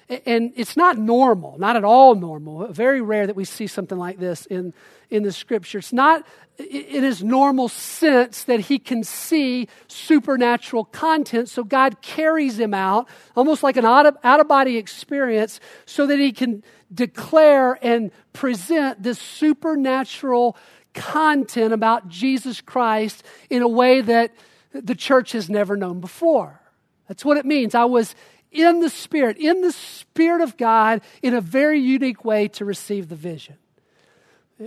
And 0.09 0.53
it's 0.55 0.77
not 0.77 0.99
normal, 0.99 1.59
not 1.59 1.75
at 1.75 1.83
all 1.85 2.15
normal. 2.15 2.69
Very 2.69 3.01
rare 3.01 3.27
that 3.27 3.35
we 3.35 3.45
see 3.45 3.67
something 3.67 3.99
like 3.99 4.19
this 4.19 4.47
in, 4.47 4.73
in 5.11 5.25
the 5.25 5.33
scripture. 5.33 5.79
It's 5.79 5.93
not 5.93 6.25
in 6.59 7.03
his 7.03 7.25
normal 7.25 7.69
sense 7.69 8.45
that 8.45 8.61
he 8.61 8.79
can 8.79 9.03
see 9.03 9.69
supernatural 9.89 10.85
content. 10.85 11.49
So 11.49 11.65
God 11.65 12.01
carries 12.03 12.59
him 12.59 12.73
out, 12.73 13.09
almost 13.35 13.65
like 13.65 13.77
an 13.77 13.85
out 13.85 14.07
of, 14.07 14.17
out 14.23 14.39
of 14.39 14.47
body 14.47 14.77
experience, 14.77 15.59
so 15.87 16.07
that 16.07 16.19
he 16.19 16.31
can 16.31 16.63
declare 16.95 17.77
and 17.85 18.13
present 18.33 19.03
this 19.03 19.19
supernatural 19.19 20.57
content 20.95 21.73
about 21.73 22.09
Jesus 22.09 22.61
Christ 22.61 23.25
in 23.51 23.63
a 23.63 23.69
way 23.69 24.01
that 24.03 24.33
the 24.73 24.95
church 24.95 25.33
has 25.33 25.51
never 25.51 25.77
known 25.77 26.01
before. 26.01 26.61
That's 27.09 27.25
what 27.25 27.37
it 27.37 27.45
means. 27.45 27.75
I 27.75 27.85
was 27.85 28.15
in 28.51 28.81
the 28.81 28.91
Spirit, 28.91 29.37
in 29.39 29.61
the 29.61 29.73
Spirit 29.73 30.41
of 30.41 30.57
God, 30.57 31.03
in 31.23 31.35
a 31.35 31.41
very 31.41 31.81
unique 31.81 32.25
way 32.25 32.49
to 32.49 32.65
receive 32.65 33.09
the 33.09 33.17
vision. 33.17 33.57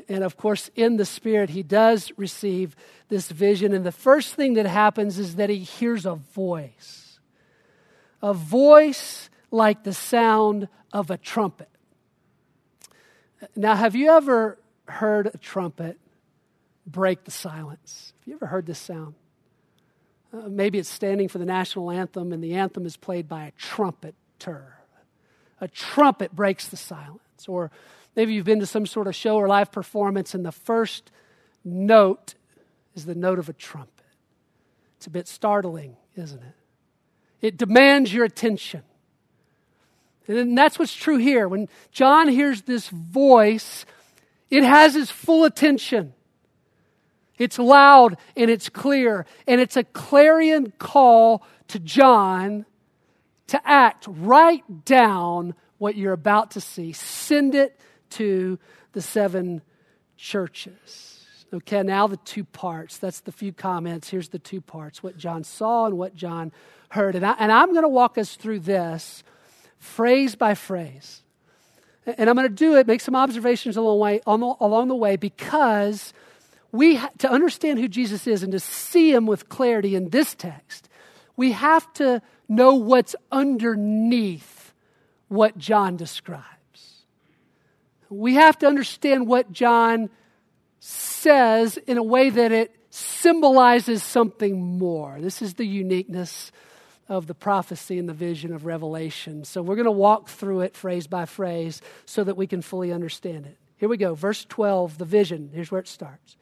And 0.07 0.23
of 0.23 0.37
course, 0.37 0.69
in 0.75 0.97
the 0.97 1.05
Spirit, 1.05 1.49
he 1.49 1.63
does 1.63 2.11
receive 2.15 2.75
this 3.07 3.29
vision. 3.31 3.73
And 3.73 3.85
the 3.85 3.91
first 3.91 4.35
thing 4.35 4.53
that 4.53 4.67
happens 4.67 5.17
is 5.17 5.35
that 5.35 5.49
he 5.49 5.59
hears 5.59 6.05
a 6.05 6.15
voice 6.15 7.05
a 8.21 8.33
voice 8.33 9.29
like 9.51 9.83
the 9.83 9.93
sound 9.93 10.67
of 10.91 11.09
a 11.09 11.17
trumpet. 11.17 11.69
Now, 13.55 13.75
have 13.75 13.95
you 13.95 14.11
ever 14.11 14.59
heard 14.87 15.27
a 15.33 15.37
trumpet 15.37 15.97
break 16.85 17.23
the 17.23 17.31
silence? 17.31 18.13
Have 18.19 18.27
you 18.27 18.33
ever 18.35 18.47
heard 18.47 18.65
this 18.65 18.79
sound? 18.79 19.15
Uh, 20.31 20.47
maybe 20.47 20.77
it's 20.77 20.89
standing 20.89 21.27
for 21.27 21.39
the 21.39 21.45
national 21.45 21.89
anthem, 21.89 22.31
and 22.31 22.43
the 22.43 22.53
anthem 22.53 22.85
is 22.85 22.97
played 22.97 23.27
by 23.27 23.45
a 23.45 23.51
trumpeter. 23.51 24.75
A 25.61 25.67
trumpet 25.67 26.35
breaks 26.35 26.67
the 26.67 26.77
silence. 26.77 27.47
Or 27.47 27.71
maybe 28.15 28.33
you've 28.33 28.45
been 28.45 28.59
to 28.59 28.65
some 28.65 28.85
sort 28.85 29.07
of 29.07 29.15
show 29.15 29.37
or 29.37 29.47
live 29.47 29.71
performance, 29.71 30.33
and 30.33 30.45
the 30.45 30.51
first 30.51 31.11
note 31.63 32.35
is 32.95 33.05
the 33.05 33.15
note 33.15 33.39
of 33.39 33.49
a 33.49 33.53
trumpet. 33.53 34.05
It's 34.97 35.07
a 35.07 35.09
bit 35.09 35.27
startling, 35.27 35.95
isn't 36.15 36.41
it? 36.41 36.55
It 37.41 37.57
demands 37.57 38.13
your 38.13 38.25
attention. 38.25 38.83
And 40.27 40.57
that's 40.57 40.77
what's 40.77 40.93
true 40.93 41.17
here. 41.17 41.47
When 41.47 41.67
John 41.91 42.27
hears 42.27 42.63
this 42.63 42.89
voice, 42.89 43.85
it 44.51 44.63
has 44.63 44.93
his 44.93 45.09
full 45.09 45.45
attention. 45.45 46.13
It's 47.39 47.57
loud 47.57 48.17
and 48.35 48.51
it's 48.51 48.69
clear, 48.69 49.25
and 49.47 49.59
it's 49.59 49.77
a 49.77 49.83
clarion 49.83 50.73
call 50.77 51.43
to 51.69 51.79
John 51.79 52.65
to 53.47 53.61
act. 53.67 54.05
Write 54.07 54.85
down 54.85 55.55
what 55.77 55.95
you're 55.95 56.13
about 56.13 56.51
to 56.51 56.61
see, 56.61 56.91
send 56.91 57.55
it 57.55 57.79
to 58.11 58.59
the 58.91 59.01
seven 59.01 59.61
churches. 60.17 61.25
Okay, 61.51 61.81
now 61.81 62.05
the 62.05 62.17
two 62.17 62.43
parts. 62.43 62.97
That's 62.97 63.21
the 63.21 63.31
few 63.31 63.51
comments. 63.53 64.09
Here's 64.09 64.29
the 64.29 64.37
two 64.37 64.61
parts 64.61 65.01
what 65.01 65.17
John 65.17 65.43
saw 65.43 65.85
and 65.85 65.97
what 65.97 66.15
John 66.15 66.51
heard. 66.89 67.15
And, 67.15 67.25
I, 67.25 67.35
and 67.39 67.51
I'm 67.51 67.71
going 67.71 67.83
to 67.83 67.89
walk 67.89 68.17
us 68.17 68.35
through 68.35 68.59
this 68.59 69.23
phrase 69.79 70.35
by 70.35 70.53
phrase. 70.53 71.23
And 72.05 72.29
I'm 72.29 72.35
going 72.35 72.47
to 72.47 72.53
do 72.53 72.75
it, 72.75 72.87
make 72.87 73.01
some 73.01 73.15
observations 73.15 73.77
along 73.77 73.97
the 73.97 74.03
way, 74.03 74.21
along 74.25 74.87
the 74.89 74.95
way 74.95 75.15
because 75.15 76.13
we 76.71 76.99
to 77.19 77.29
understand 77.29 77.79
who 77.79 77.87
Jesus 77.87 78.27
is 78.27 78.43
and 78.43 78.51
to 78.51 78.59
see 78.59 79.11
him 79.11 79.25
with 79.25 79.49
clarity 79.49 79.95
in 79.95 80.09
this 80.09 80.35
text, 80.35 80.89
we 81.35 81.51
have 81.53 81.91
to 81.93 82.21
know 82.47 82.75
what's 82.75 83.15
underneath 83.31 84.73
what 85.27 85.57
John 85.57 85.95
describes. 85.95 86.45
We 88.09 88.35
have 88.35 88.57
to 88.59 88.67
understand 88.67 89.27
what 89.27 89.51
John 89.51 90.09
says 90.79 91.77
in 91.77 91.97
a 91.97 92.03
way 92.03 92.29
that 92.29 92.51
it 92.51 92.75
symbolizes 92.89 94.01
something 94.01 94.77
more. 94.77 95.17
This 95.19 95.41
is 95.41 95.53
the 95.55 95.65
uniqueness 95.65 96.51
of 97.07 97.27
the 97.27 97.33
prophecy 97.33 97.97
and 97.97 98.07
the 98.07 98.13
vision 98.13 98.53
of 98.53 98.65
Revelation. 98.65 99.43
So 99.43 99.61
we're 99.61 99.75
going 99.75 99.85
to 99.85 99.91
walk 99.91 100.29
through 100.29 100.61
it 100.61 100.75
phrase 100.75 101.07
by 101.07 101.25
phrase 101.25 101.81
so 102.05 102.23
that 102.23 102.37
we 102.37 102.47
can 102.47 102.61
fully 102.61 102.91
understand 102.91 103.45
it. 103.45 103.57
Here 103.77 103.89
we 103.89 103.97
go. 103.97 104.13
Verse 104.13 104.45
12, 104.45 104.97
the 104.97 105.05
vision. 105.05 105.51
Here's 105.53 105.71
where 105.71 105.81
it 105.81 105.87
starts. 105.87 106.37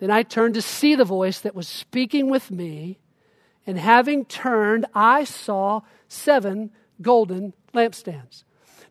Then 0.00 0.10
I 0.10 0.22
turned 0.22 0.54
to 0.54 0.62
see 0.62 0.94
the 0.94 1.04
voice 1.04 1.40
that 1.40 1.54
was 1.54 1.68
speaking 1.68 2.30
with 2.30 2.50
me, 2.50 2.98
and 3.66 3.78
having 3.78 4.24
turned, 4.24 4.86
I 4.94 5.24
saw 5.24 5.82
seven 6.08 6.70
golden 7.00 7.52
lampstands. 7.74 8.44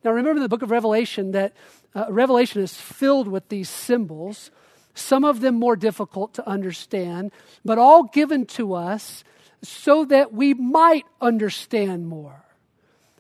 Now, 0.04 0.12
remember 0.12 0.40
the 0.40 0.48
book 0.48 0.62
of 0.62 0.72
Revelation 0.72 1.32
that 1.32 1.54
uh, 1.96 2.06
Revelation 2.10 2.62
is 2.62 2.76
filled 2.76 3.28
with 3.28 3.50
these 3.50 3.70
symbols, 3.70 4.52
some 4.94 5.26
of 5.26 5.42
them 5.42 5.56
more 5.56 5.76
difficult 5.76 6.36
to 6.36 6.48
understand, 6.48 7.32
but 7.66 7.78
all 7.78 8.04
given 8.04 8.46
to 8.46 8.76
us 8.76 9.24
so 9.64 10.06
that 10.06 10.32
we 10.32 10.54
might 10.54 11.06
understand 11.20 12.08
more. 12.08 12.46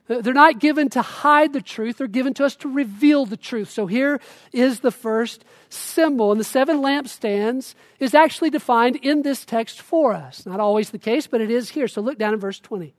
Uh, 0.09 0.21
they're 0.21 0.33
not 0.33 0.59
given 0.59 0.89
to 0.89 1.01
hide 1.01 1.53
the 1.53 1.61
truth, 1.61 1.97
they're 1.97 2.07
given 2.07 2.33
to 2.33 2.45
us 2.45 2.55
to 2.55 2.69
reveal 2.69 3.25
the 3.25 3.37
truth. 3.37 3.69
So 3.69 3.85
here 3.85 4.19
is 4.51 4.79
the 4.79 4.91
first 4.91 5.45
symbol. 5.69 6.31
And 6.31 6.39
the 6.39 6.45
seven 6.45 6.77
lampstands 6.77 7.75
is 7.99 8.15
actually 8.15 8.49
defined 8.49 8.95
in 8.97 9.21
this 9.21 9.45
text 9.45 9.81
for 9.81 10.13
us. 10.13 10.45
Not 10.45 10.59
always 10.59 10.89
the 10.89 10.97
case, 10.97 11.27
but 11.27 11.41
it 11.41 11.51
is 11.51 11.69
here. 11.69 11.87
So 11.87 12.01
look 12.01 12.17
down 12.17 12.33
in 12.33 12.39
verse 12.39 12.59
20. 12.59 12.93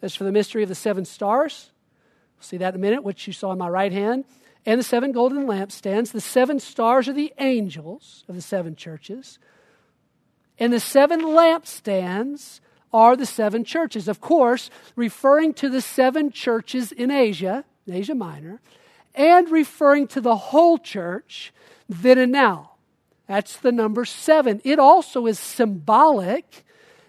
As 0.00 0.14
for 0.14 0.24
the 0.24 0.32
mystery 0.32 0.62
of 0.62 0.68
the 0.68 0.74
seven 0.74 1.04
stars, 1.04 1.70
we'll 2.36 2.44
see 2.44 2.58
that 2.58 2.74
in 2.74 2.80
a 2.80 2.82
minute, 2.82 3.02
which 3.02 3.26
you 3.26 3.32
saw 3.32 3.52
in 3.52 3.58
my 3.58 3.68
right 3.68 3.92
hand, 3.92 4.24
and 4.66 4.78
the 4.78 4.84
seven 4.84 5.12
golden 5.12 5.46
lampstands. 5.46 6.12
The 6.12 6.20
seven 6.20 6.60
stars 6.60 7.08
are 7.08 7.12
the 7.14 7.32
angels 7.38 8.24
of 8.28 8.34
the 8.34 8.42
seven 8.42 8.76
churches. 8.76 9.38
And 10.58 10.72
the 10.72 10.80
seven 10.80 11.22
lampstands 11.22 12.60
are 12.94 13.16
the 13.16 13.26
seven 13.26 13.64
churches. 13.64 14.06
Of 14.06 14.20
course, 14.20 14.70
referring 14.94 15.52
to 15.54 15.68
the 15.68 15.80
seven 15.80 16.30
churches 16.30 16.92
in 16.92 17.10
Asia, 17.10 17.64
Asia 17.90 18.14
Minor, 18.14 18.60
and 19.16 19.50
referring 19.50 20.06
to 20.08 20.20
the 20.20 20.36
whole 20.36 20.78
church 20.78 21.52
then 21.88 22.18
and 22.18 22.32
now. 22.32 22.70
That's 23.26 23.56
the 23.56 23.72
number 23.72 24.04
seven. 24.04 24.60
It 24.64 24.78
also 24.78 25.26
is 25.26 25.38
symbolic 25.38 26.64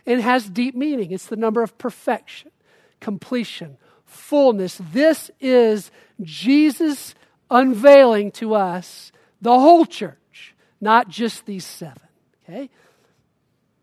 and 0.06 0.22
has 0.22 0.50
deep 0.50 0.75
meaning. 0.75 1.12
It's 1.12 1.27
the 1.27 1.36
number 1.36 1.62
of 1.62 1.77
perfection, 1.77 2.51
completion, 3.00 3.77
fullness. 4.06 4.82
This 4.92 5.30
is 5.39 5.92
Jesus 6.22 7.13
unveiling 7.51 8.32
to 8.32 8.56
us 8.56 9.12
the 9.39 9.60
whole 9.60 9.86
church, 9.86 10.56
not 10.82 11.10
just 11.10 11.46
these 11.46 11.65
seven. 11.65 12.08
Okay? 12.44 12.70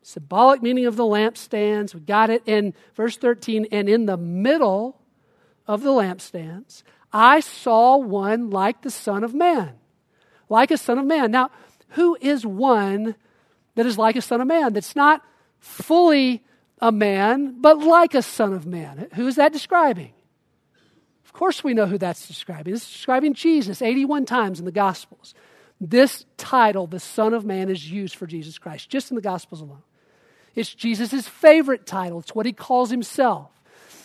Symbolic 0.03 0.63
meaning 0.63 0.87
of 0.87 0.97
the 0.97 1.05
lampstands. 1.05 1.95
We 1.95 2.01
got 2.01 2.31
it 2.31 2.43
in 2.47 2.75
verse 2.95 3.17
13. 3.17 3.69
And 3.73 3.89
in 3.89 4.07
the 4.07 4.17
middle 4.17 5.01
of 5.67 5.83
the 5.83 5.91
lampstands, 5.91 6.83
I 7.13 7.41
saw 7.41 7.97
one 7.97 8.51
like 8.51 8.83
the 8.83 8.91
Son 8.91 9.25
of 9.25 9.35
Man. 9.35 9.75
Like 10.49 10.71
a 10.71 10.77
Son 10.77 10.99
of 10.99 11.07
Man. 11.07 11.31
Now, 11.31 11.51
who 11.91 12.17
is 12.21 12.45
one 12.45 13.15
that 13.75 13.87
is 13.87 13.99
like 13.99 14.17
a 14.17 14.23
Son 14.23 14.41
of 14.41 14.47
Man? 14.47 14.73
That's 14.73 14.97
not 14.97 15.23
fully 15.59 16.43
a 16.81 16.91
man, 16.91 17.61
but 17.61 17.79
like 17.79 18.15
a 18.15 18.23
Son 18.23 18.53
of 18.53 18.67
Man. 18.67 19.09
Who 19.15 19.27
is 19.27 19.37
that 19.37 19.53
describing? 19.53 20.13
Of 21.25 21.33
course, 21.33 21.63
we 21.63 21.75
know 21.75 21.87
who 21.87 21.97
that's 21.97 22.27
describing. 22.27 22.75
It's 22.75 22.91
describing 22.91 23.35
Jesus 23.35 23.81
81 23.81 24.27
times 24.27 24.59
in 24.59 24.65
the 24.65 24.73
Gospels. 24.73 25.35
This 25.81 26.27
title, 26.37 26.87
the 26.87 27.01
Son 27.01 27.35
of 27.35 27.45
Man, 27.45 27.69
is 27.69 27.91
used 27.91 28.17
for 28.17 28.27
Jesus 28.27 28.59
Christ, 28.59 28.91
just 28.91 29.11
in 29.11 29.15
the 29.15 29.23
Gospels 29.23 29.61
alone. 29.61 29.83
It's 30.55 30.75
Jesus' 30.75 31.27
favorite 31.29 31.87
title, 31.87 32.21
it's 32.21 32.35
what 32.35 32.47
he 32.47 32.53
calls 32.53 32.91
himself. 32.91 33.49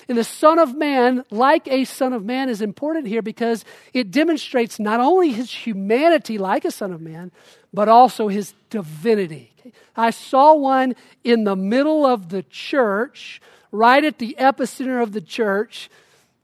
And 0.09 0.17
the 0.17 0.23
Son 0.23 0.57
of 0.57 0.73
Man, 0.73 1.25
like 1.31 1.67
a 1.67 1.83
Son 1.83 2.13
of 2.13 2.23
Man, 2.23 2.47
is 2.47 2.61
important 2.61 3.07
here 3.07 3.21
because 3.21 3.65
it 3.93 4.09
demonstrates 4.09 4.79
not 4.79 5.01
only 5.01 5.33
his 5.33 5.51
humanity 5.51 6.37
like 6.37 6.63
a 6.63 6.71
Son 6.71 6.93
of 6.93 7.01
Man, 7.01 7.31
but 7.73 7.89
also 7.89 8.29
his 8.29 8.53
divinity. 8.69 9.51
I 9.97 10.11
saw 10.11 10.55
one 10.55 10.95
in 11.25 11.43
the 11.43 11.57
middle 11.57 12.05
of 12.05 12.29
the 12.29 12.43
church, 12.43 13.41
right 13.73 14.01
at 14.01 14.17
the 14.17 14.37
epicenter 14.39 15.03
of 15.03 15.11
the 15.11 15.19
church, 15.19 15.89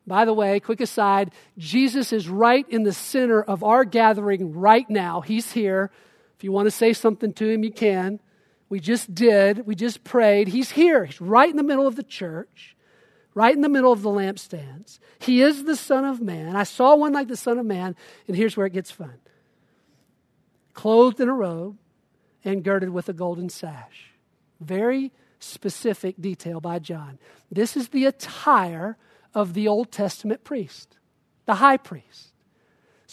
By 0.06 0.26
the 0.26 0.34
way, 0.34 0.60
quick 0.60 0.82
aside, 0.82 1.32
Jesus 1.58 2.12
is 2.12 2.28
right 2.28 2.68
in 2.68 2.84
the 2.84 2.92
center 2.92 3.42
of 3.42 3.64
our 3.64 3.86
gathering 3.86 4.54
right 4.54 4.90
now. 4.90 5.22
He's 5.22 5.54
here. 5.54 5.92
If 6.38 6.44
you 6.44 6.52
want 6.52 6.68
to 6.68 6.72
say 6.72 6.92
something 6.92 7.32
to 7.34 7.48
him, 7.48 7.64
you 7.64 7.72
can. 7.72 8.20
We 8.74 8.80
just 8.80 9.14
did. 9.14 9.68
We 9.68 9.76
just 9.76 10.04
prayed. 10.04 10.48
He's 10.48 10.72
here. 10.72 11.06
He's 11.06 11.22
right 11.22 11.48
in 11.48 11.58
the 11.58 11.62
middle 11.62 11.86
of 11.86 11.96
the 11.96 12.02
church, 12.02 12.76
right 13.36 13.54
in 13.54 13.62
the 13.62 13.70
middle 13.70 13.92
of 13.92 14.02
the 14.02 14.10
lampstands. 14.10 14.98
He 15.20 15.44
is 15.44 15.66
the 15.66 15.76
Son 15.76 16.04
of 16.04 16.20
Man. 16.20 16.56
I 16.56 16.64
saw 16.64 16.96
one 16.96 17.14
like 17.14 17.28
the 17.28 17.38
Son 17.38 17.60
of 17.60 17.68
Man, 17.68 17.96
and 18.28 18.36
here's 18.36 18.58
where 18.58 18.66
it 18.66 18.74
gets 18.74 18.90
fun 18.90 19.20
clothed 20.74 21.20
in 21.20 21.30
a 21.30 21.34
robe 21.36 21.78
and 22.44 22.64
girded 22.64 22.90
with 22.90 23.08
a 23.08 23.14
golden 23.14 23.48
sash. 23.48 24.14
Very 24.60 25.12
specific 25.38 26.20
detail 26.20 26.60
by 26.60 26.80
John. 26.80 27.20
This 27.52 27.78
is 27.78 27.90
the 27.90 28.08
attire 28.08 28.98
of 29.36 29.54
the 29.54 29.68
Old 29.68 29.92
Testament 29.92 30.44
priest, 30.44 30.98
the 31.46 31.56
high 31.56 31.78
priest. 31.78 32.34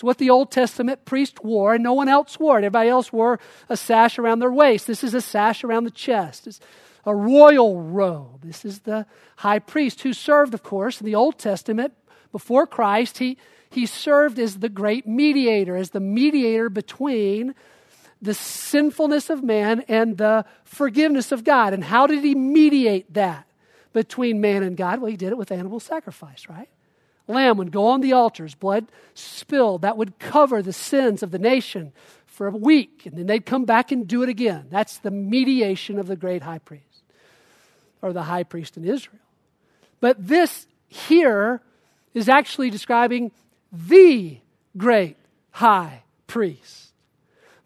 It's 0.00 0.04
what 0.04 0.16
the 0.16 0.30
Old 0.30 0.50
Testament 0.50 1.04
priest 1.04 1.44
wore, 1.44 1.74
and 1.74 1.84
no 1.84 1.92
one 1.92 2.08
else 2.08 2.40
wore 2.40 2.56
it. 2.56 2.64
Everybody 2.64 2.88
else 2.88 3.12
wore 3.12 3.38
a 3.68 3.76
sash 3.76 4.18
around 4.18 4.38
their 4.38 4.50
waist. 4.50 4.86
This 4.86 5.04
is 5.04 5.12
a 5.12 5.20
sash 5.20 5.62
around 5.62 5.84
the 5.84 5.90
chest. 5.90 6.46
It's 6.46 6.58
a 7.04 7.14
royal 7.14 7.82
robe. 7.82 8.40
This 8.42 8.64
is 8.64 8.78
the 8.78 9.04
high 9.36 9.58
priest 9.58 10.00
who 10.00 10.14
served, 10.14 10.54
of 10.54 10.62
course, 10.62 11.02
in 11.02 11.04
the 11.04 11.14
Old 11.14 11.38
Testament 11.38 11.92
before 12.32 12.66
Christ. 12.66 13.18
He, 13.18 13.36
he 13.68 13.84
served 13.84 14.38
as 14.38 14.60
the 14.60 14.70
great 14.70 15.06
mediator, 15.06 15.76
as 15.76 15.90
the 15.90 16.00
mediator 16.00 16.70
between 16.70 17.54
the 18.22 18.32
sinfulness 18.32 19.28
of 19.28 19.44
man 19.44 19.84
and 19.86 20.16
the 20.16 20.46
forgiveness 20.64 21.30
of 21.30 21.44
God. 21.44 21.74
And 21.74 21.84
how 21.84 22.06
did 22.06 22.24
he 22.24 22.34
mediate 22.34 23.12
that 23.12 23.46
between 23.92 24.40
man 24.40 24.62
and 24.62 24.78
God? 24.78 25.02
Well, 25.02 25.10
he 25.10 25.18
did 25.18 25.28
it 25.28 25.36
with 25.36 25.52
animal 25.52 25.78
sacrifice, 25.78 26.48
right? 26.48 26.70
Lamb 27.30 27.56
would 27.58 27.72
go 27.72 27.86
on 27.86 28.00
the 28.00 28.12
altars, 28.12 28.54
blood 28.54 28.86
spilled. 29.14 29.82
That 29.82 29.96
would 29.96 30.18
cover 30.18 30.62
the 30.62 30.72
sins 30.72 31.22
of 31.22 31.30
the 31.30 31.38
nation 31.38 31.92
for 32.26 32.46
a 32.46 32.56
week, 32.56 33.06
and 33.06 33.16
then 33.16 33.26
they'd 33.26 33.46
come 33.46 33.64
back 33.64 33.92
and 33.92 34.06
do 34.06 34.22
it 34.22 34.28
again. 34.28 34.66
That's 34.70 34.98
the 34.98 35.10
mediation 35.10 35.98
of 35.98 36.06
the 36.06 36.16
great 36.16 36.42
high 36.42 36.58
priest, 36.58 37.02
or 38.02 38.12
the 38.12 38.22
high 38.22 38.44
priest 38.44 38.76
in 38.76 38.84
Israel. 38.84 39.20
But 40.00 40.26
this 40.26 40.66
here 40.88 41.60
is 42.14 42.28
actually 42.28 42.70
describing 42.70 43.30
the 43.72 44.38
great 44.76 45.16
high 45.50 46.02
priest 46.26 46.90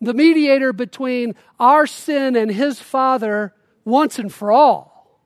the 0.05 0.15
mediator 0.15 0.73
between 0.73 1.35
our 1.59 1.87
sin 1.87 2.37
and 2.37 2.51
his 2.51 2.81
Father 2.81 3.55
once 3.85 4.19
and 4.19 4.33
for 4.33 4.53
all. 4.53 5.21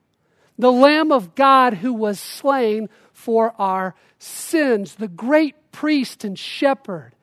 The 0.57 0.71
Lamb 0.71 1.11
of 1.11 1.35
God 1.35 1.75
who 1.75 1.93
was 1.93 2.19
slain 2.19 2.89
for 3.29 3.53
our 3.59 3.93
sins. 4.17 4.95
The 4.95 5.07
great 5.07 5.71
priest 5.71 6.23
and 6.23 6.37
shepherd 6.37 7.13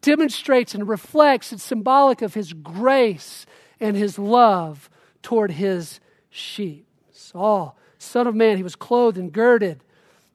demonstrates 0.00 0.74
and 0.74 0.88
reflects, 0.88 1.52
it's 1.52 1.62
symbolic 1.62 2.22
of 2.22 2.32
his 2.32 2.54
grace 2.54 3.44
and 3.78 3.94
his 3.94 4.18
love 4.18 4.88
toward 5.20 5.50
his 5.50 6.00
sheep. 6.30 6.86
Saul, 7.10 7.76
Son 7.98 8.26
of 8.26 8.34
Man, 8.34 8.56
he 8.56 8.62
was 8.62 8.76
clothed 8.76 9.18
and 9.18 9.30
girded 9.30 9.84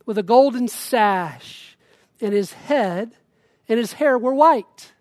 with 0.06 0.20
a 0.20 0.24
golden 0.24 0.68
sash, 0.68 1.76
and 2.22 2.32
his 2.32 2.54
head 2.54 3.16
and 3.68 3.80
his 3.80 3.94
hair 3.94 4.20
were 4.20 4.36
white 4.36 4.92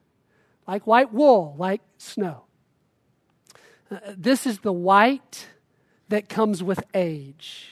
like 0.67 0.87
white 0.87 1.13
wool, 1.13 1.55
like 1.59 1.83
snow. 1.99 2.45
Uh, 3.91 3.99
this 4.17 4.47
is 4.47 4.61
the 4.61 4.73
white 4.73 5.47
that 6.09 6.31
comes 6.31 6.63
with 6.63 6.83
age. 6.95 7.69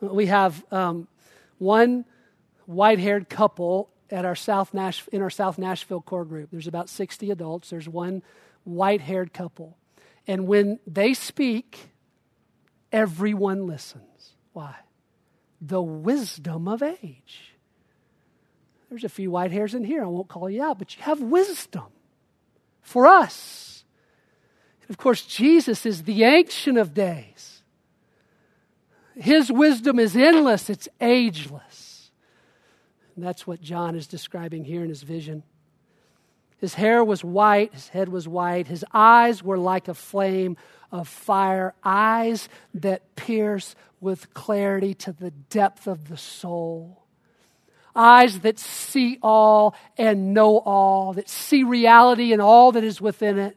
We 0.00 0.26
have 0.26 0.64
um, 0.72 1.08
one 1.64 2.04
white 2.66 2.98
haired 2.98 3.28
couple 3.28 3.90
at 4.10 4.24
our 4.24 4.36
South 4.36 4.72
Nash- 4.72 5.08
in 5.12 5.22
our 5.22 5.30
South 5.30 5.58
Nashville 5.58 6.00
core 6.00 6.24
group. 6.24 6.50
There's 6.50 6.66
about 6.66 6.88
60 6.88 7.30
adults. 7.30 7.70
There's 7.70 7.88
one 7.88 8.22
white 8.64 9.00
haired 9.00 9.32
couple. 9.32 9.76
And 10.26 10.46
when 10.46 10.78
they 10.86 11.14
speak, 11.14 11.90
everyone 12.92 13.66
listens. 13.66 14.34
Why? 14.52 14.74
The 15.60 15.82
wisdom 15.82 16.68
of 16.68 16.82
age. 16.82 17.54
There's 18.88 19.04
a 19.04 19.08
few 19.08 19.30
white 19.30 19.50
hairs 19.50 19.74
in 19.74 19.84
here. 19.84 20.04
I 20.04 20.06
won't 20.06 20.28
call 20.28 20.48
you 20.48 20.62
out, 20.62 20.78
but 20.78 20.96
you 20.96 21.02
have 21.02 21.20
wisdom 21.20 21.86
for 22.80 23.06
us. 23.06 23.84
And 24.82 24.90
of 24.90 24.98
course, 24.98 25.22
Jesus 25.22 25.84
is 25.84 26.04
the 26.04 26.22
Ancient 26.22 26.78
of 26.78 26.94
Days. 26.94 27.53
His 29.16 29.50
wisdom 29.50 29.98
is 29.98 30.16
endless, 30.16 30.68
it's 30.68 30.88
ageless. 31.00 32.10
And 33.14 33.24
that's 33.24 33.46
what 33.46 33.60
John 33.60 33.94
is 33.94 34.06
describing 34.06 34.64
here 34.64 34.82
in 34.82 34.88
his 34.88 35.02
vision. 35.02 35.44
His 36.58 36.74
hair 36.74 37.04
was 37.04 37.22
white, 37.22 37.74
his 37.74 37.88
head 37.88 38.08
was 38.08 38.26
white, 38.26 38.66
his 38.66 38.84
eyes 38.92 39.42
were 39.42 39.58
like 39.58 39.88
a 39.88 39.94
flame 39.94 40.56
of 40.90 41.08
fire, 41.08 41.74
eyes 41.84 42.48
that 42.74 43.16
pierce 43.16 43.74
with 44.00 44.32
clarity 44.34 44.94
to 44.94 45.12
the 45.12 45.30
depth 45.30 45.86
of 45.86 46.08
the 46.08 46.16
soul. 46.16 47.04
Eyes 47.96 48.40
that 48.40 48.58
see 48.58 49.18
all 49.22 49.74
and 49.96 50.34
know 50.34 50.58
all, 50.58 51.12
that 51.12 51.28
see 51.28 51.62
reality 51.62 52.32
and 52.32 52.42
all 52.42 52.72
that 52.72 52.82
is 52.82 53.00
within 53.00 53.38
it, 53.38 53.56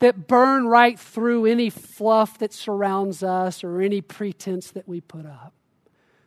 that 0.00 0.26
burn 0.26 0.66
right 0.66 0.98
through 0.98 1.46
any 1.46 1.70
fluff 1.70 2.38
that 2.38 2.52
surrounds 2.52 3.22
us 3.22 3.62
or 3.62 3.80
any 3.80 4.00
pretense 4.00 4.70
that 4.72 4.88
we 4.88 5.00
put 5.00 5.26
up. 5.26 5.52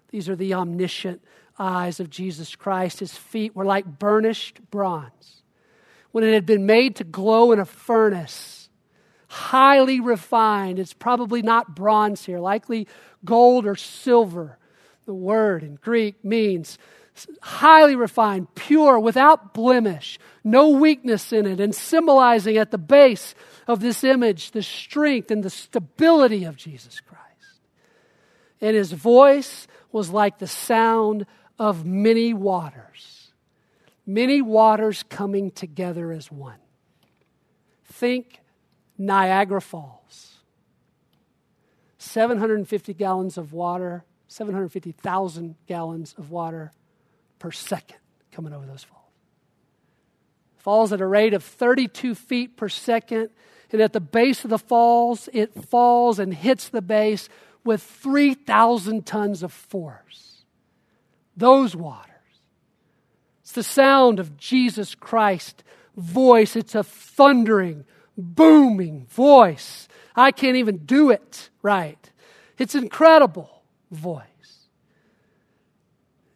These 0.10 0.30
are 0.30 0.36
the 0.36 0.54
omniscient 0.54 1.24
eyes 1.58 2.00
of 2.00 2.10
Jesus 2.10 2.56
Christ. 2.56 3.00
His 3.00 3.18
feet 3.18 3.56
were 3.56 3.66
like 3.66 4.00
burnished 4.00 4.60
bronze. 4.72 5.44
When 6.12 6.24
it 6.24 6.34
had 6.34 6.46
been 6.46 6.68
made 6.68 6.96
to 6.98 7.04
glow 7.04 7.52
in 7.52 7.60
a 7.60 7.66
furnace, 7.66 8.70
highly 9.28 10.00
refined, 10.00 10.78
it's 10.78 10.94
probably 10.94 11.42
not 11.42 11.76
bronze 11.76 12.26
here, 12.26 12.40
likely 12.40 12.88
gold 13.26 13.66
or 13.66 13.76
silver. 13.76 14.60
The 15.06 15.14
word 15.16 15.64
in 15.64 15.76
Greek 15.76 16.24
means 16.24 16.78
highly 17.42 17.96
refined, 17.96 18.54
pure, 18.56 19.00
without 19.00 19.54
blemish, 19.54 20.20
no 20.44 20.70
weakness 20.70 21.32
in 21.32 21.46
it, 21.46 21.60
and 21.60 21.74
symbolizing 21.74 22.58
at 22.58 22.72
the 22.72 22.78
base 22.78 23.36
of 23.68 23.80
this 23.80 24.04
image 24.04 24.52
the 24.52 24.64
strength 24.64 25.32
and 25.32 25.44
the 25.44 25.50
stability 25.50 26.44
of 26.44 26.56
Jesus 26.56 27.00
Christ. 27.00 27.22
And 28.62 28.76
his 28.76 28.92
voice 28.92 29.68
was 29.92 30.10
like 30.10 30.40
the 30.40 30.48
sound 30.48 31.26
of 31.60 31.86
many 31.86 32.34
waters, 32.34 33.32
many 34.06 34.42
waters 34.42 35.04
coming 35.04 35.52
together 35.52 36.12
as 36.12 36.32
one. 36.32 36.60
Think 37.86 38.42
Niagara 38.98 39.62
Falls. 39.62 40.30
750 42.00 42.94
gallons 42.96 43.38
of 43.38 43.54
water, 43.54 44.04
750,000 44.28 45.56
gallons 45.68 46.16
of 46.18 46.32
water 46.32 46.72
per 47.44 47.52
second 47.52 47.98
coming 48.32 48.54
over 48.54 48.66
those 48.66 48.84
falls. 48.84 49.02
Falls 50.60 50.94
at 50.94 51.02
a 51.02 51.06
rate 51.06 51.34
of 51.34 51.44
32 51.44 52.16
feet 52.16 52.56
per 52.56 52.70
second. 52.70 53.32
And 53.74 53.82
at 53.82 53.92
the 53.92 54.00
base 54.00 54.46
of 54.46 54.50
the 54.50 54.58
falls, 54.58 55.28
it 55.34 55.54
falls 55.66 56.20
and 56.20 56.34
hits 56.34 56.70
the 56.70 56.82
base 56.82 57.28
with 57.66 57.84
3,000 57.84 59.06
tons 59.06 59.44
of 59.44 59.52
force. 59.52 60.46
Those 61.36 61.76
waters. 61.76 62.12
It's 63.42 63.52
the 63.52 63.62
sound 63.62 64.22
of 64.22 64.38
Jesus 64.38 64.96
Christ 64.96 65.66
voice. 65.98 66.56
It's 66.56 66.76
a 66.76 66.84
thundering, 66.84 67.84
booming 68.18 69.06
voice. 69.08 69.90
I 70.16 70.32
can't 70.32 70.56
even 70.56 70.78
do 70.86 71.10
it 71.10 71.50
right. 71.62 72.10
It's 72.58 72.74
incredible 72.74 73.64
voice. 73.92 74.33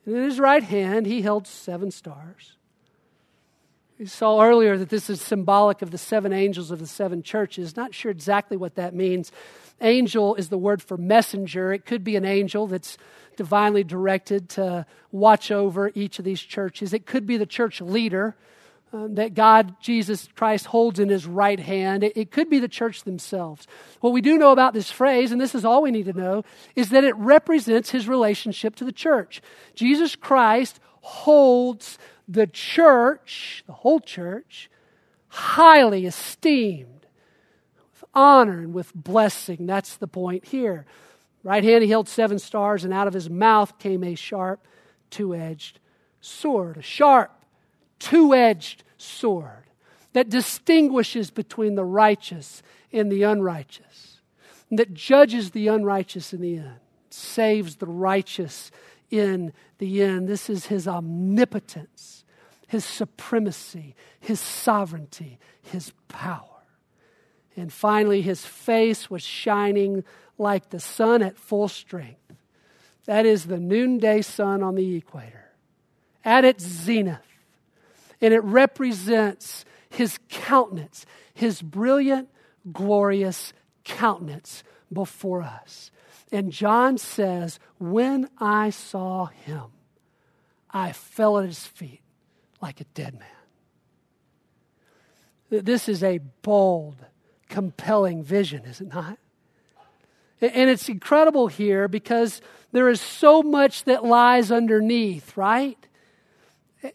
And 0.07 0.15
in 0.15 0.23
his 0.23 0.39
right 0.39 0.63
hand, 0.63 1.05
he 1.05 1.21
held 1.21 1.45
seven 1.45 1.91
stars. 1.91 2.53
We 3.99 4.05
saw 4.05 4.41
earlier 4.41 4.77
that 4.77 4.87
this 4.87 5.09
is 5.09 5.19
symbolic 5.19 5.81
of 5.81 5.91
the 5.91 5.97
seven 5.97 6.31
angels 6.31 6.71
of 6.71 6.79
the 6.79 6.87
seven 6.87 7.23
churches. 7.23 7.75
Not 7.75 7.93
sure 7.93 8.09
exactly 8.09 8.55
what 8.55 8.75
that 8.75 8.95
means. 8.95 9.33
Angel 9.81 10.33
is 10.35 10.47
the 10.47 10.57
word 10.57 10.81
for 10.81 10.95
messenger. 10.95 11.73
It 11.73 11.85
could 11.85 12.05
be 12.05 12.15
an 12.15 12.23
angel 12.23 12.67
that's 12.67 12.97
divinely 13.35 13.83
directed 13.83 14.47
to 14.49 14.85
watch 15.11 15.51
over 15.51 15.91
each 15.93 16.19
of 16.19 16.25
these 16.25 16.41
churches. 16.41 16.93
It 16.93 17.05
could 17.05 17.27
be 17.27 17.35
the 17.35 17.45
church 17.45 17.81
leader 17.81 18.37
um, 18.97 19.15
that 19.15 19.33
God, 19.33 19.75
Jesus 19.79 20.27
Christ, 20.35 20.65
holds 20.65 20.99
in 20.99 21.09
his 21.09 21.25
right 21.25 21.59
hand. 21.59 22.03
It, 22.03 22.13
it 22.15 22.31
could 22.31 22.49
be 22.49 22.59
the 22.59 22.67
church 22.67 23.03
themselves. 23.03 23.67
What 24.01 24.13
we 24.13 24.21
do 24.21 24.37
know 24.37 24.51
about 24.51 24.73
this 24.73 24.89
phrase, 24.89 25.31
and 25.31 25.39
this 25.39 25.53
is 25.53 25.63
all 25.63 25.81
we 25.81 25.91
need 25.91 26.05
to 26.05 26.13
know, 26.13 26.43
is 26.75 26.89
that 26.89 27.03
it 27.03 27.15
represents 27.15 27.91
his 27.91 28.07
relationship 28.07 28.75
to 28.77 28.85
the 28.85 28.91
church. 28.91 29.41
Jesus 29.75 30.15
Christ 30.15 30.79
holds 31.01 31.97
the 32.27 32.47
church, 32.47 33.63
the 33.67 33.73
whole 33.73 33.99
church, 33.99 34.69
highly 35.27 36.05
esteemed, 36.05 37.05
with 37.93 38.03
honor 38.13 38.59
and 38.59 38.73
with 38.73 38.93
blessing. 38.95 39.67
That's 39.67 39.97
the 39.97 40.07
point 40.07 40.45
here. 40.45 40.85
Right 41.43 41.63
hand, 41.63 41.83
he 41.83 41.89
held 41.89 42.09
seven 42.09 42.39
stars, 42.39 42.83
and 42.83 42.93
out 42.93 43.07
of 43.07 43.13
his 43.13 43.29
mouth 43.29 43.77
came 43.79 44.03
a 44.03 44.15
sharp 44.15 44.65
two 45.09 45.35
edged 45.35 45.79
sword, 46.19 46.77
a 46.77 46.81
sharp, 46.81 47.31
two 47.99 48.33
edged 48.33 48.83
sword 48.97 49.63
that 50.13 50.29
distinguishes 50.29 51.29
between 51.29 51.75
the 51.75 51.85
righteous 51.85 52.63
and 52.91 53.11
the 53.11 53.23
unrighteous, 53.23 54.21
and 54.69 54.79
that 54.79 54.93
judges 54.93 55.51
the 55.51 55.67
unrighteous 55.67 56.33
in 56.33 56.41
the 56.41 56.57
end, 56.57 56.79
saves 57.09 57.75
the 57.75 57.85
righteous 57.87 58.71
in 59.11 59.53
the 59.77 60.01
end. 60.01 60.27
This 60.27 60.49
is 60.49 60.67
his 60.67 60.87
omnipotence, 60.87 62.25
his 62.67 62.83
supremacy, 62.83 63.95
his 64.19 64.39
sovereignty, 64.39 65.39
his 65.61 65.91
power. 66.07 66.43
And 67.55 67.71
finally, 67.71 68.21
his 68.21 68.45
face 68.45 69.09
was 69.09 69.23
shining 69.23 70.03
like 70.37 70.69
the 70.69 70.79
sun 70.79 71.21
at 71.21 71.37
full 71.37 71.67
strength. 71.67 72.33
That 73.05 73.25
is 73.25 73.45
the 73.45 73.59
noonday 73.59 74.21
sun 74.21 74.61
on 74.61 74.75
the 74.75 74.95
equator, 74.95 75.51
at 76.23 76.45
its 76.45 76.63
zenith. 76.63 77.26
And 78.21 78.33
it 78.33 78.43
represents 78.43 79.65
his 79.89 80.19
countenance, 80.29 81.05
his 81.33 81.61
brilliant, 81.61 82.29
glorious 82.71 83.53
countenance 83.83 84.63
before 84.91 85.41
us. 85.43 85.91
And 86.31 86.51
John 86.51 86.97
says, 86.97 87.59
When 87.79 88.29
I 88.37 88.69
saw 88.69 89.27
him, 89.27 89.63
I 90.69 90.91
fell 90.91 91.37
at 91.39 91.45
his 91.45 91.65
feet 91.65 92.01
like 92.61 92.81
a 92.81 92.85
dead 92.93 93.13
man. 93.13 93.27
This 95.49 95.87
is 95.87 96.03
a 96.03 96.19
bold, 96.41 96.97
compelling 97.47 98.23
vision, 98.23 98.65
is 98.65 98.81
it 98.81 98.93
not? 98.93 99.17
And 100.41 100.69
it's 100.69 100.89
incredible 100.89 101.47
here 101.47 101.87
because 101.87 102.41
there 102.71 102.89
is 102.89 103.01
so 103.01 103.41
much 103.41 103.85
that 103.85 104.03
lies 104.03 104.51
underneath, 104.51 105.35
right? 105.37 105.77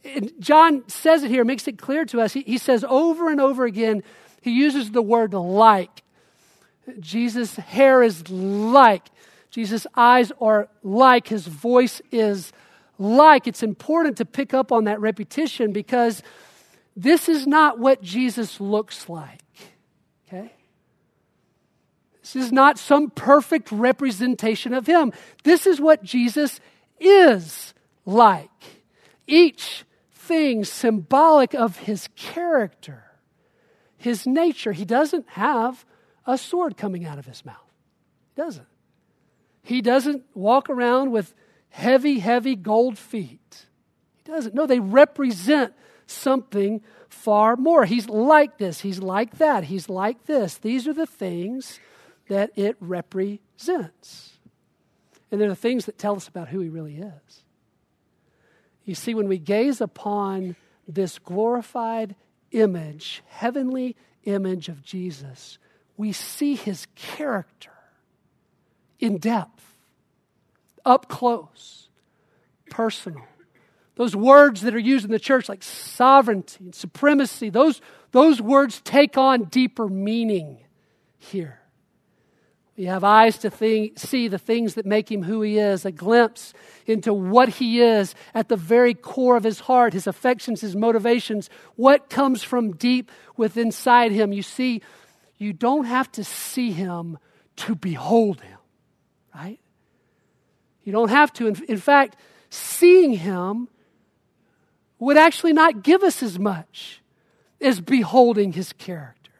And 0.04 0.32
John 0.38 0.88
says 0.88 1.22
it 1.22 1.30
here, 1.30 1.44
makes 1.44 1.66
it 1.68 1.78
clear 1.78 2.04
to 2.06 2.20
us. 2.20 2.32
He, 2.32 2.42
he 2.42 2.58
says 2.58 2.84
over 2.88 3.30
and 3.30 3.40
over 3.40 3.64
again, 3.64 4.02
he 4.40 4.50
uses 4.50 4.90
the 4.90 5.02
word 5.02 5.34
like. 5.34 6.02
Jesus' 7.00 7.56
hair 7.56 8.02
is 8.02 8.28
like. 8.28 9.06
Jesus' 9.50 9.86
eyes 9.94 10.32
are 10.40 10.68
like. 10.82 11.28
His 11.28 11.46
voice 11.46 12.02
is 12.10 12.52
like. 12.98 13.46
It's 13.46 13.62
important 13.62 14.16
to 14.18 14.24
pick 14.24 14.52
up 14.54 14.72
on 14.72 14.84
that 14.84 15.00
repetition 15.00 15.72
because 15.72 16.22
this 16.96 17.28
is 17.28 17.46
not 17.46 17.78
what 17.78 18.02
Jesus 18.02 18.60
looks 18.60 19.08
like. 19.08 19.40
Okay? 20.26 20.52
This 22.20 22.36
is 22.36 22.52
not 22.52 22.78
some 22.78 23.10
perfect 23.10 23.70
representation 23.72 24.74
of 24.74 24.86
him. 24.86 25.12
This 25.44 25.66
is 25.66 25.80
what 25.80 26.02
Jesus 26.02 26.60
is 27.00 27.74
like. 28.06 28.50
Each 29.26 29.84
thing 30.12 30.64
symbolic 30.64 31.54
of 31.54 31.78
his 31.78 32.08
character, 32.16 33.04
his 33.96 34.26
nature. 34.26 34.72
He 34.72 34.84
doesn't 34.84 35.28
have 35.30 35.84
a 36.26 36.38
sword 36.38 36.76
coming 36.76 37.04
out 37.04 37.18
of 37.18 37.26
his 37.26 37.44
mouth. 37.44 37.56
He 38.34 38.42
doesn't. 38.42 38.66
He 39.62 39.80
doesn't 39.80 40.24
walk 40.34 40.70
around 40.70 41.12
with 41.12 41.34
heavy, 41.70 42.18
heavy 42.18 42.56
gold 42.56 42.98
feet. 42.98 43.66
He 44.24 44.30
doesn't. 44.30 44.54
No, 44.54 44.66
they 44.66 44.80
represent 44.80 45.74
something 46.06 46.82
far 47.08 47.56
more. 47.56 47.84
He's 47.84 48.08
like 48.08 48.58
this. 48.58 48.80
He's 48.80 49.00
like 49.00 49.38
that. 49.38 49.64
He's 49.64 49.88
like 49.88 50.26
this. 50.26 50.58
These 50.58 50.88
are 50.88 50.92
the 50.92 51.06
things 51.06 51.80
that 52.28 52.50
it 52.56 52.76
represents. 52.80 54.38
And 55.30 55.40
they're 55.40 55.48
the 55.48 55.56
things 55.56 55.86
that 55.86 55.98
tell 55.98 56.16
us 56.16 56.28
about 56.28 56.48
who 56.48 56.60
he 56.60 56.68
really 56.68 56.96
is. 56.96 57.44
You 58.84 58.94
see, 58.94 59.14
when 59.14 59.28
we 59.28 59.38
gaze 59.38 59.80
upon 59.80 60.56
this 60.88 61.18
glorified 61.18 62.14
image, 62.50 63.22
heavenly 63.28 63.96
image 64.24 64.68
of 64.68 64.82
Jesus, 64.82 65.58
we 65.96 66.12
see 66.12 66.54
his 66.54 66.86
character 66.96 67.70
in 68.98 69.18
depth, 69.18 69.76
up 70.84 71.08
close, 71.08 71.88
personal. 72.70 73.24
Those 73.96 74.16
words 74.16 74.62
that 74.62 74.74
are 74.74 74.80
used 74.80 75.04
in 75.04 75.10
the 75.10 75.18
church, 75.18 75.48
like 75.48 75.62
sovereignty 75.62 76.64
and 76.64 76.74
supremacy, 76.74 77.50
those, 77.50 77.80
those 78.10 78.40
words 78.40 78.80
take 78.82 79.18
on 79.18 79.44
deeper 79.44 79.88
meaning 79.88 80.58
here. 81.18 81.61
We 82.76 82.84
have 82.84 83.04
eyes 83.04 83.36
to 83.38 83.50
think, 83.50 83.98
see 83.98 84.28
the 84.28 84.38
things 84.38 84.74
that 84.74 84.86
make 84.86 85.10
him 85.10 85.22
who 85.22 85.42
he 85.42 85.58
is, 85.58 85.84
a 85.84 85.92
glimpse 85.92 86.54
into 86.86 87.12
what 87.12 87.48
he 87.50 87.82
is 87.82 88.14
at 88.34 88.48
the 88.48 88.56
very 88.56 88.94
core 88.94 89.36
of 89.36 89.44
his 89.44 89.60
heart, 89.60 89.92
his 89.92 90.06
affections, 90.06 90.62
his 90.62 90.74
motivations, 90.74 91.50
what 91.76 92.08
comes 92.08 92.42
from 92.42 92.72
deep 92.72 93.10
within 93.36 93.66
inside 93.66 94.12
him. 94.12 94.32
You 94.32 94.42
see, 94.42 94.80
you 95.38 95.52
don't 95.52 95.84
have 95.84 96.10
to 96.12 96.24
see 96.24 96.72
him 96.72 97.18
to 97.56 97.74
behold 97.74 98.40
him, 98.40 98.58
right? 99.34 99.58
You 100.84 100.92
don't 100.92 101.10
have 101.10 101.32
to. 101.34 101.46
In, 101.46 101.62
in 101.68 101.78
fact, 101.78 102.16
seeing 102.48 103.12
him 103.12 103.68
would 104.98 105.16
actually 105.16 105.52
not 105.52 105.82
give 105.82 106.02
us 106.02 106.22
as 106.22 106.38
much 106.38 107.02
as 107.60 107.80
beholding 107.80 108.52
his 108.52 108.72
character. 108.72 109.30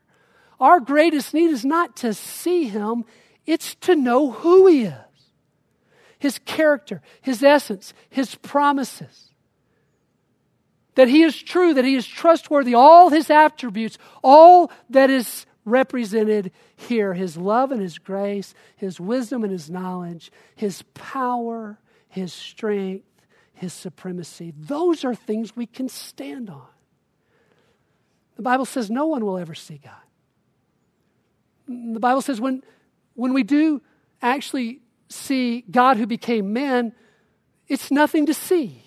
Our 0.61 0.81
greatest 0.81 1.35
need 1.35 1.51
is 1.51 1.65
not 1.65 1.97
to 1.97 2.15
see 2.15 2.65
him, 2.65 3.05
it's 3.47 3.75
to 3.77 3.97
know 3.97 4.31
who 4.31 4.67
he 4.67 4.85
is 4.85 4.95
his 6.23 6.39
character, 6.39 7.03
his 7.21 7.43
essence, 7.43 7.93
his 8.09 8.37
promises. 8.37 9.31
That 10.95 11.09
he 11.09 11.25
is 11.25 11.43
true, 11.43 11.75
that 11.75 11.85
he 11.85 11.97
is 11.97 12.07
trustworthy, 12.07 12.77
all 12.77 13.11
his 13.11 13.29
attributes, 13.29 13.99
all 14.23 14.71
that 14.89 15.11
is 15.11 15.47
represented 15.65 16.53
here 16.77 17.15
his 17.15 17.37
love 17.37 17.73
and 17.73 17.81
his 17.81 17.99
grace, 17.99 18.55
his 18.77 19.01
wisdom 19.01 19.43
and 19.43 19.53
his 19.53 19.69
knowledge, 19.69 20.31
his 20.55 20.83
power, 20.95 21.81
his 22.09 22.33
strength, 22.33 23.05
his 23.53 23.73
supremacy. 23.73 24.55
Those 24.57 25.05
are 25.05 25.17
things 25.17 25.57
we 25.57 25.67
can 25.67 25.89
stand 25.89 26.49
on. 26.51 26.69
The 28.37 28.43
Bible 28.43 28.65
says 28.65 28.93
no 28.93 29.07
one 29.07 29.27
will 29.27 29.39
ever 29.39 29.57
see 29.57 29.81
God. 29.83 29.95
The 31.67 32.01
Bible 32.01 32.23
says 32.23 32.41
when, 32.41 32.63
when 33.15 33.33
we 33.33 33.43
do 33.43 33.83
actually 34.21 34.81
see 35.09 35.65
God 35.71 35.97
who 35.97 36.07
became 36.07 36.53
man, 36.53 36.93
it's 37.69 37.91
nothing 37.91 38.27
to 38.27 38.35
see. 38.35 38.83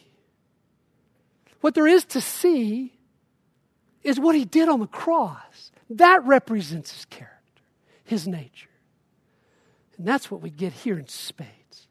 What 1.61 1.73
there 1.73 1.87
is 1.87 2.05
to 2.05 2.21
see 2.21 2.93
is 4.03 4.19
what 4.19 4.35
he 4.35 4.45
did 4.45 4.69
on 4.69 4.79
the 4.79 4.87
cross. 4.87 5.71
That 5.89 6.23
represents 6.25 6.91
his 6.91 7.05
character, 7.05 7.63
his 8.03 8.27
nature. 8.27 8.69
And 9.97 10.07
that's 10.07 10.29
what 10.29 10.41
we 10.41 10.49
get 10.49 10.73
here 10.73 10.99
in 10.99 11.07
spades. 11.07 11.87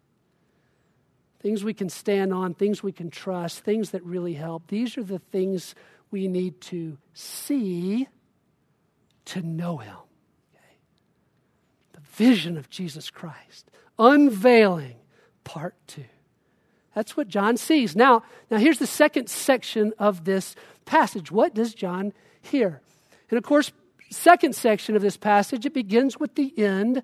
Things 1.41 1.65
we 1.65 1.75
can 1.75 1.89
stand 1.89 2.33
on, 2.33 2.55
things 2.55 2.83
we 2.83 2.93
can 2.93 3.11
trust, 3.11 3.61
things 3.61 3.91
that 3.91 4.03
really 4.05 4.35
help. 4.35 4.69
These 4.69 4.97
are 4.97 5.03
the 5.03 5.19
things 5.19 5.75
we 6.11 6.29
need 6.29 6.61
to 6.63 6.97
see 7.13 8.09
to 9.27 9.43
know 9.43 9.79
him 9.79 9.97
vision 12.15 12.57
of 12.57 12.71
Jesus 12.71 13.11
Christ. 13.11 13.71
Unveiling, 13.99 14.97
part 15.45 15.75
two. 15.87 16.05
That's 16.95 17.17
what 17.17 17.29
John 17.29 17.57
sees. 17.57 17.97
Now, 17.97 18.23
now 18.51 18.59
here's 18.59 18.79
the 18.79 18.87
second 18.87 19.29
section 19.29 19.93
of 19.99 20.25
this 20.25 20.55
passage. 20.85 21.31
What 21.31 21.55
does 21.55 21.75
John 21.75 22.13
hear? 22.41 22.81
And 23.31 23.39
of 23.39 23.45
course, 23.45 23.73
second 24.11 24.55
section 24.55 24.95
of 24.95 25.03
this 25.03 25.17
passage, 25.17 25.67
it 25.67 25.75
begins 25.75 26.19
with 26.19 26.35
the 26.37 26.57
end 26.57 27.03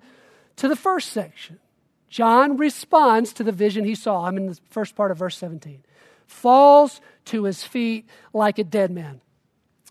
to 0.57 0.67
the 0.67 0.75
first 0.75 1.11
section. 1.11 1.59
John 2.09 2.57
responds 2.57 3.33
to 3.33 3.43
the 3.43 3.51
vision 3.51 3.85
he 3.85 3.95
saw. 3.95 4.25
I'm 4.25 4.37
in 4.37 4.47
the 4.47 4.59
first 4.69 4.95
part 4.95 5.11
of 5.11 5.17
verse 5.17 5.37
17. 5.37 5.83
Falls 6.27 7.01
to 7.25 7.43
his 7.43 7.63
feet 7.63 8.07
like 8.33 8.59
a 8.59 8.63
dead 8.63 8.91
man. 8.91 9.21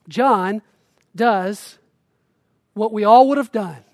John 0.08 0.62
does 1.14 1.78
what 2.74 2.92
we 2.92 3.04
all 3.04 3.28
would 3.28 3.38
have 3.38 3.52
done 3.52 3.84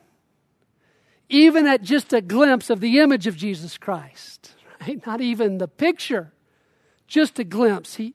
even 1.29 1.67
at 1.67 1.83
just 1.83 2.13
a 2.13 2.21
glimpse 2.21 2.71
of 2.71 2.81
the 2.81 3.01
image 3.01 3.27
of 3.27 3.37
Jesus 3.37 3.79
Christ, 3.79 4.55
right? 4.81 5.05
Not 5.07 5.21
even 5.21 5.59
the 5.59 5.69
picture, 5.69 6.33
just 7.07 7.39
a 7.39 7.45
glimpse. 7.45 7.97
He, 7.97 8.15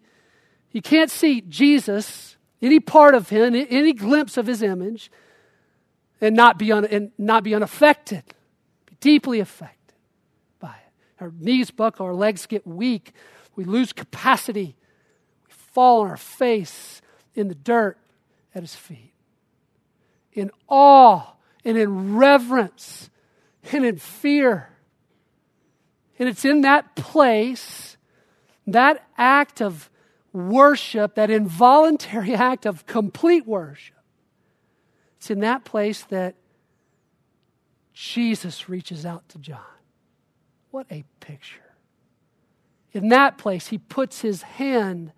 he 0.70 0.82
can't 0.82 1.12
see 1.12 1.42
Jesus, 1.42 2.38
any 2.62 2.80
part 2.80 3.16
of 3.16 3.30
him, 3.30 3.56
any 3.56 3.94
glimpse 3.94 4.38
of 4.38 4.48
his 4.48 4.62
image, 4.62 5.12
and 6.22 6.36
not 6.36 6.58
be, 6.58 6.72
un, 6.72 6.86
and 6.86 7.12
not 7.18 7.44
be 7.44 7.56
unaffected, 7.56 8.24
be 8.86 8.96
deeply 9.00 9.40
affected 9.40 9.96
by 10.60 10.76
it. 10.76 11.24
Our 11.24 11.34
knees 11.40 11.72
buckle, 11.72 12.06
our 12.06 12.14
legs 12.14 12.46
get 12.46 12.66
weak, 12.66 13.14
we 13.56 13.66
lose 13.66 13.92
capacity, 13.92 14.76
we 15.48 15.54
fall 15.74 16.02
on 16.02 16.10
our 16.10 16.18
face 16.18 17.02
in 17.36 17.48
the 17.48 17.56
dirt 17.56 17.98
at 18.54 18.62
his 18.62 18.76
feet. 18.76 19.14
In 20.34 20.52
awe 20.70 21.34
and 21.64 21.78
in 21.78 22.18
reverence 22.18 23.10
and 23.72 23.86
in 23.86 23.98
fear. 23.98 24.70
And 26.20 26.30
it's 26.30 26.46
in 26.46 26.62
that 26.62 26.96
place 26.96 27.98
That 28.68 29.08
act 29.18 29.62
of 29.62 29.90
worship, 30.34 31.16
that 31.16 31.30
involuntary 31.30 32.34
act 32.50 32.66
of 32.66 32.86
complete 32.86 33.46
worship, 33.46 33.96
it's 35.18 35.30
in 35.30 35.40
that 35.42 35.66
place 35.66 36.04
that 36.06 36.36
Jesus 37.94 38.70
reaches 38.70 39.06
out 39.06 39.28
to 39.30 39.40
John. 39.40 39.60
What 40.72 40.88
a 40.90 41.04
picture. 41.20 41.76
In 42.94 43.10
that 43.10 43.38
place, 43.38 43.68
he 43.68 43.78
puts 43.78 44.22
his 44.22 44.42
hand, 44.42 45.12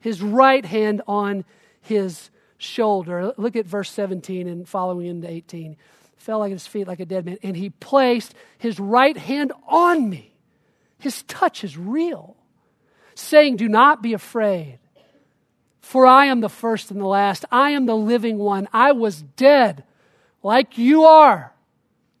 his 0.00 0.22
right 0.22 0.64
hand 0.64 1.02
on 1.06 1.44
his 1.80 2.30
shoulder. 2.62 3.32
Look 3.36 3.56
at 3.56 3.66
verse 3.66 3.90
17 3.90 4.48
and 4.48 4.68
following 4.68 5.06
into 5.06 5.28
18. 5.28 5.76
Fell 6.16 6.38
like 6.38 6.52
his 6.52 6.66
feet 6.66 6.86
like 6.86 7.00
a 7.00 7.04
dead 7.04 7.24
man, 7.24 7.38
and 7.42 7.56
he 7.56 7.70
placed 7.70 8.34
his 8.58 8.78
right 8.78 9.16
hand 9.16 9.52
on 9.66 10.08
me. 10.08 10.32
His 10.98 11.24
touch 11.24 11.64
is 11.64 11.76
real, 11.76 12.36
saying, 13.14 13.56
Do 13.56 13.68
not 13.68 14.02
be 14.02 14.12
afraid, 14.12 14.78
for 15.80 16.06
I 16.06 16.26
am 16.26 16.40
the 16.40 16.48
first 16.48 16.92
and 16.92 17.00
the 17.00 17.06
last. 17.06 17.44
I 17.50 17.70
am 17.70 17.86
the 17.86 17.96
living 17.96 18.38
one. 18.38 18.68
I 18.72 18.92
was 18.92 19.22
dead, 19.22 19.82
like 20.44 20.78
you 20.78 21.02
are. 21.02 21.52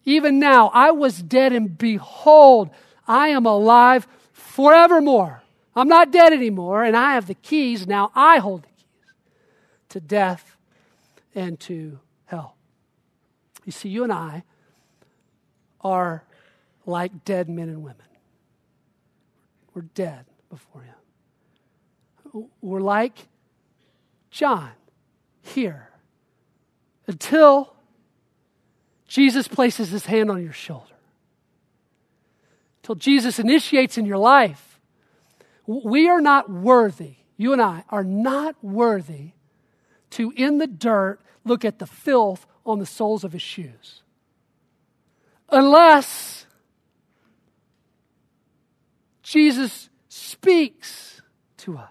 Even 0.04 0.40
now, 0.40 0.68
I 0.74 0.90
was 0.90 1.22
dead, 1.22 1.52
and 1.52 1.78
behold, 1.78 2.70
I 3.06 3.28
am 3.28 3.46
alive 3.46 4.08
forevermore. 4.32 5.42
I'm 5.76 5.88
not 5.88 6.10
dead 6.10 6.32
anymore, 6.32 6.82
and 6.82 6.96
I 6.96 7.14
have 7.14 7.28
the 7.28 7.34
keys. 7.34 7.86
Now 7.86 8.10
I 8.16 8.38
hold 8.38 8.66
to 9.92 10.00
death 10.00 10.56
and 11.34 11.58
to 11.60 11.98
hell. 12.26 12.56
You 13.64 13.72
see, 13.72 13.88
you 13.88 14.04
and 14.04 14.12
I 14.12 14.42
are 15.80 16.24
like 16.86 17.24
dead 17.24 17.48
men 17.48 17.68
and 17.68 17.82
women. 17.82 18.06
We're 19.74 19.82
dead 19.82 20.24
before 20.50 20.82
Him. 20.82 22.46
We're 22.60 22.80
like 22.80 23.28
John 24.30 24.70
here 25.42 25.90
until 27.06 27.74
Jesus 29.06 29.46
places 29.46 29.90
his 29.90 30.06
hand 30.06 30.30
on 30.30 30.42
your 30.42 30.54
shoulder. 30.54 30.86
Until 32.82 32.94
Jesus 32.94 33.38
initiates 33.38 33.98
in 33.98 34.06
your 34.06 34.16
life. 34.16 34.80
We 35.66 36.08
are 36.08 36.22
not 36.22 36.50
worthy, 36.50 37.16
you 37.36 37.52
and 37.52 37.60
I 37.60 37.84
are 37.90 38.04
not 38.04 38.56
worthy 38.62 39.32
to, 40.12 40.32
in 40.36 40.58
the 40.58 40.66
dirt, 40.66 41.20
look 41.44 41.64
at 41.64 41.78
the 41.78 41.86
filth 41.86 42.46
on 42.64 42.78
the 42.78 42.86
soles 42.86 43.24
of 43.24 43.32
his 43.32 43.42
shoes. 43.42 44.02
Unless 45.48 46.46
Jesus 49.22 49.90
speaks 50.08 51.22
to 51.58 51.78
us. 51.78 51.88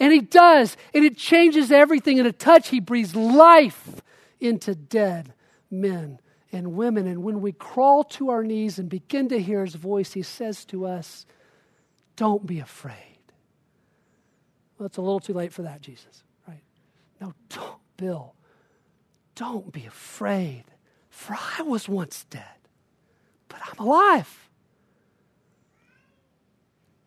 And 0.00 0.12
he 0.12 0.20
does, 0.20 0.76
and 0.94 1.04
it 1.04 1.16
changes 1.16 1.72
everything. 1.72 2.18
In 2.18 2.26
a 2.26 2.32
touch, 2.32 2.68
he 2.68 2.80
breathes 2.80 3.16
life 3.16 4.02
into 4.38 4.74
dead 4.74 5.32
men 5.70 6.20
and 6.52 6.74
women. 6.74 7.06
And 7.06 7.24
when 7.24 7.40
we 7.40 7.52
crawl 7.52 8.04
to 8.04 8.30
our 8.30 8.44
knees 8.44 8.78
and 8.78 8.88
begin 8.88 9.28
to 9.30 9.40
hear 9.40 9.64
his 9.64 9.74
voice, 9.74 10.12
he 10.12 10.22
says 10.22 10.64
to 10.66 10.86
us, 10.86 11.26
Don't 12.16 12.46
be 12.46 12.60
afraid. 12.60 12.94
Well, 14.78 14.86
it's 14.86 14.98
a 14.98 15.02
little 15.02 15.20
too 15.20 15.32
late 15.32 15.52
for 15.52 15.62
that, 15.62 15.80
Jesus? 15.80 16.22
No, 17.20 17.34
don't, 17.48 17.80
Bill. 17.96 18.34
Don't 19.34 19.72
be 19.72 19.86
afraid, 19.86 20.64
for 21.10 21.36
I 21.58 21.62
was 21.62 21.88
once 21.88 22.24
dead, 22.30 22.42
but 23.48 23.60
I'm 23.64 23.86
alive. 23.86 24.48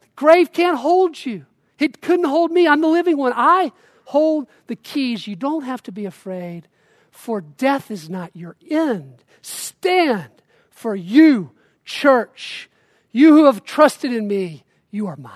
The 0.02 0.08
grave 0.15 0.52
can't 0.52 0.78
hold 0.78 1.26
you. 1.26 1.45
It 1.80 2.02
couldn't 2.02 2.26
hold 2.26 2.52
me. 2.52 2.67
I'm 2.67 2.82
the 2.82 2.88
living 2.88 3.17
one. 3.17 3.34
I 3.36 3.71
hold 4.06 4.47
the 4.67 4.76
keys. 4.76 5.28
You 5.28 5.36
don't 5.36 5.63
have 5.63 5.84
to 5.84 5.91
be 5.91 6.06
afraid 6.06 6.67
for 7.12 7.41
death 7.41 7.91
is 7.91 8.10
not 8.10 8.36
your 8.36 8.56
end. 8.69 9.24
Stand 9.41 10.32
for 10.69 10.95
you, 10.95 11.52
church. 11.86 12.69
You 13.12 13.34
who 13.34 13.45
have 13.45 13.63
trusted 13.63 14.13
in 14.13 14.28
me, 14.28 14.63
you 14.89 15.08
are 15.08 15.17
mine. 15.17 15.34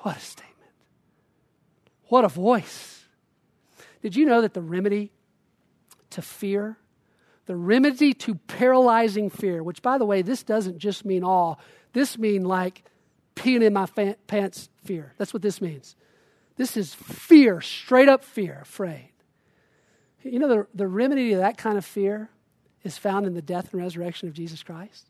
What 0.00 0.16
a 0.16 0.20
statement. 0.20 0.47
What 2.08 2.24
a 2.24 2.28
voice. 2.28 3.04
Did 4.02 4.16
you 4.16 4.26
know 4.26 4.42
that 4.42 4.54
the 4.54 4.62
remedy 4.62 5.12
to 6.10 6.22
fear, 6.22 6.78
the 7.46 7.56
remedy 7.56 8.14
to 8.14 8.34
paralyzing 8.34 9.30
fear, 9.30 9.62
which 9.62 9.82
by 9.82 9.98
the 9.98 10.04
way, 10.04 10.22
this 10.22 10.42
doesn't 10.42 10.78
just 10.78 11.04
mean 11.04 11.24
awe, 11.24 11.56
this 11.92 12.18
means 12.18 12.46
like 12.46 12.84
peeing 13.34 13.62
in 13.62 13.72
my 13.72 13.86
pants 14.26 14.68
fear. 14.84 15.14
That's 15.18 15.32
what 15.32 15.42
this 15.42 15.60
means. 15.60 15.96
This 16.56 16.76
is 16.76 16.94
fear, 16.94 17.60
straight 17.60 18.08
up 18.08 18.24
fear, 18.24 18.58
afraid. 18.62 19.12
You 20.22 20.38
know, 20.38 20.48
the, 20.48 20.66
the 20.74 20.88
remedy 20.88 21.30
to 21.30 21.36
that 21.38 21.56
kind 21.56 21.78
of 21.78 21.84
fear 21.84 22.30
is 22.82 22.98
found 22.98 23.26
in 23.26 23.34
the 23.34 23.42
death 23.42 23.72
and 23.72 23.80
resurrection 23.80 24.28
of 24.28 24.34
Jesus 24.34 24.62
Christ. 24.62 25.08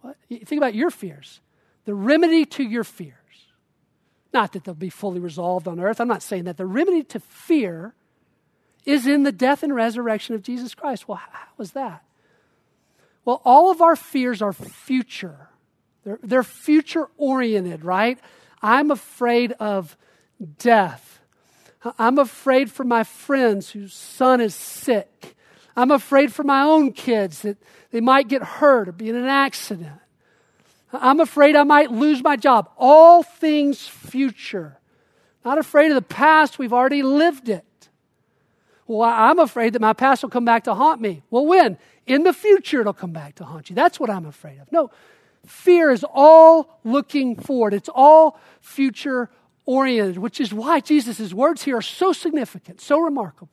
What? 0.00 0.16
Think 0.28 0.58
about 0.58 0.74
your 0.74 0.90
fears. 0.90 1.40
The 1.84 1.94
remedy 1.94 2.44
to 2.46 2.62
your 2.62 2.84
fears. 2.84 3.14
Not 4.36 4.52
that 4.52 4.64
they'll 4.64 4.74
be 4.74 4.90
fully 4.90 5.18
resolved 5.18 5.66
on 5.66 5.80
earth. 5.80 5.98
I'm 5.98 6.08
not 6.08 6.22
saying 6.22 6.44
that. 6.44 6.58
The 6.58 6.66
remedy 6.66 7.02
to 7.04 7.20
fear 7.20 7.94
is 8.84 9.06
in 9.06 9.22
the 9.22 9.32
death 9.32 9.62
and 9.62 9.74
resurrection 9.74 10.34
of 10.34 10.42
Jesus 10.42 10.74
Christ. 10.74 11.08
Well, 11.08 11.16
how 11.16 11.62
is 11.62 11.72
that? 11.72 12.04
Well, 13.24 13.40
all 13.46 13.70
of 13.70 13.80
our 13.80 13.96
fears 13.96 14.42
are 14.42 14.52
future. 14.52 15.48
They're, 16.04 16.18
they're 16.22 16.42
future 16.42 17.08
oriented, 17.16 17.82
right? 17.82 18.18
I'm 18.60 18.90
afraid 18.90 19.52
of 19.52 19.96
death. 20.58 21.18
I'm 21.98 22.18
afraid 22.18 22.70
for 22.70 22.84
my 22.84 23.04
friends 23.04 23.70
whose 23.70 23.94
son 23.94 24.42
is 24.42 24.54
sick. 24.54 25.34
I'm 25.74 25.90
afraid 25.90 26.30
for 26.30 26.42
my 26.42 26.60
own 26.60 26.92
kids 26.92 27.40
that 27.40 27.56
they 27.90 28.02
might 28.02 28.28
get 28.28 28.42
hurt 28.42 28.86
or 28.86 28.92
be 28.92 29.08
in 29.08 29.16
an 29.16 29.24
accident. 29.24 29.98
I'm 30.92 31.20
afraid 31.20 31.56
I 31.56 31.64
might 31.64 31.90
lose 31.90 32.22
my 32.22 32.36
job. 32.36 32.70
All 32.76 33.22
things 33.22 33.86
future. 33.86 34.78
Not 35.44 35.58
afraid 35.58 35.90
of 35.90 35.94
the 35.94 36.02
past, 36.02 36.58
we've 36.58 36.72
already 36.72 37.02
lived 37.02 37.48
it. 37.48 37.64
Well, 38.86 39.08
I'm 39.08 39.38
afraid 39.38 39.72
that 39.72 39.80
my 39.80 39.92
past 39.92 40.22
will 40.22 40.30
come 40.30 40.44
back 40.44 40.64
to 40.64 40.74
haunt 40.74 41.00
me. 41.00 41.22
Well, 41.30 41.44
when? 41.44 41.76
In 42.06 42.22
the 42.22 42.32
future, 42.32 42.80
it'll 42.80 42.92
come 42.92 43.12
back 43.12 43.34
to 43.36 43.44
haunt 43.44 43.68
you. 43.68 43.76
That's 43.76 43.98
what 43.98 44.10
I'm 44.10 44.26
afraid 44.26 44.60
of. 44.60 44.70
No, 44.70 44.90
fear 45.44 45.90
is 45.90 46.04
all 46.12 46.80
looking 46.84 47.36
forward, 47.36 47.74
it's 47.74 47.90
all 47.92 48.38
future 48.60 49.30
oriented, 49.64 50.18
which 50.18 50.40
is 50.40 50.54
why 50.54 50.80
Jesus' 50.80 51.34
words 51.34 51.64
here 51.64 51.76
are 51.76 51.82
so 51.82 52.12
significant, 52.12 52.80
so 52.80 53.00
remarkable. 53.00 53.50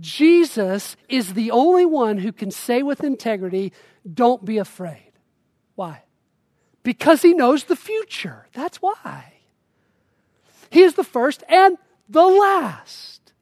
Jesus 0.00 0.96
is 1.08 1.34
the 1.34 1.50
only 1.50 1.86
one 1.86 2.18
who 2.18 2.32
can 2.32 2.50
say 2.50 2.82
with 2.82 3.02
integrity, 3.02 3.72
Don't 4.12 4.44
be 4.44 4.58
afraid. 4.58 5.12
Why? 5.74 6.02
Because 6.82 7.22
he 7.22 7.34
knows 7.34 7.64
the 7.64 7.76
future. 7.76 8.46
That's 8.52 8.78
why. 8.78 9.34
He 10.70 10.82
is 10.82 10.94
the 10.94 11.04
first 11.04 11.42
and 11.48 11.76
the 12.08 12.26
last. 12.26 13.32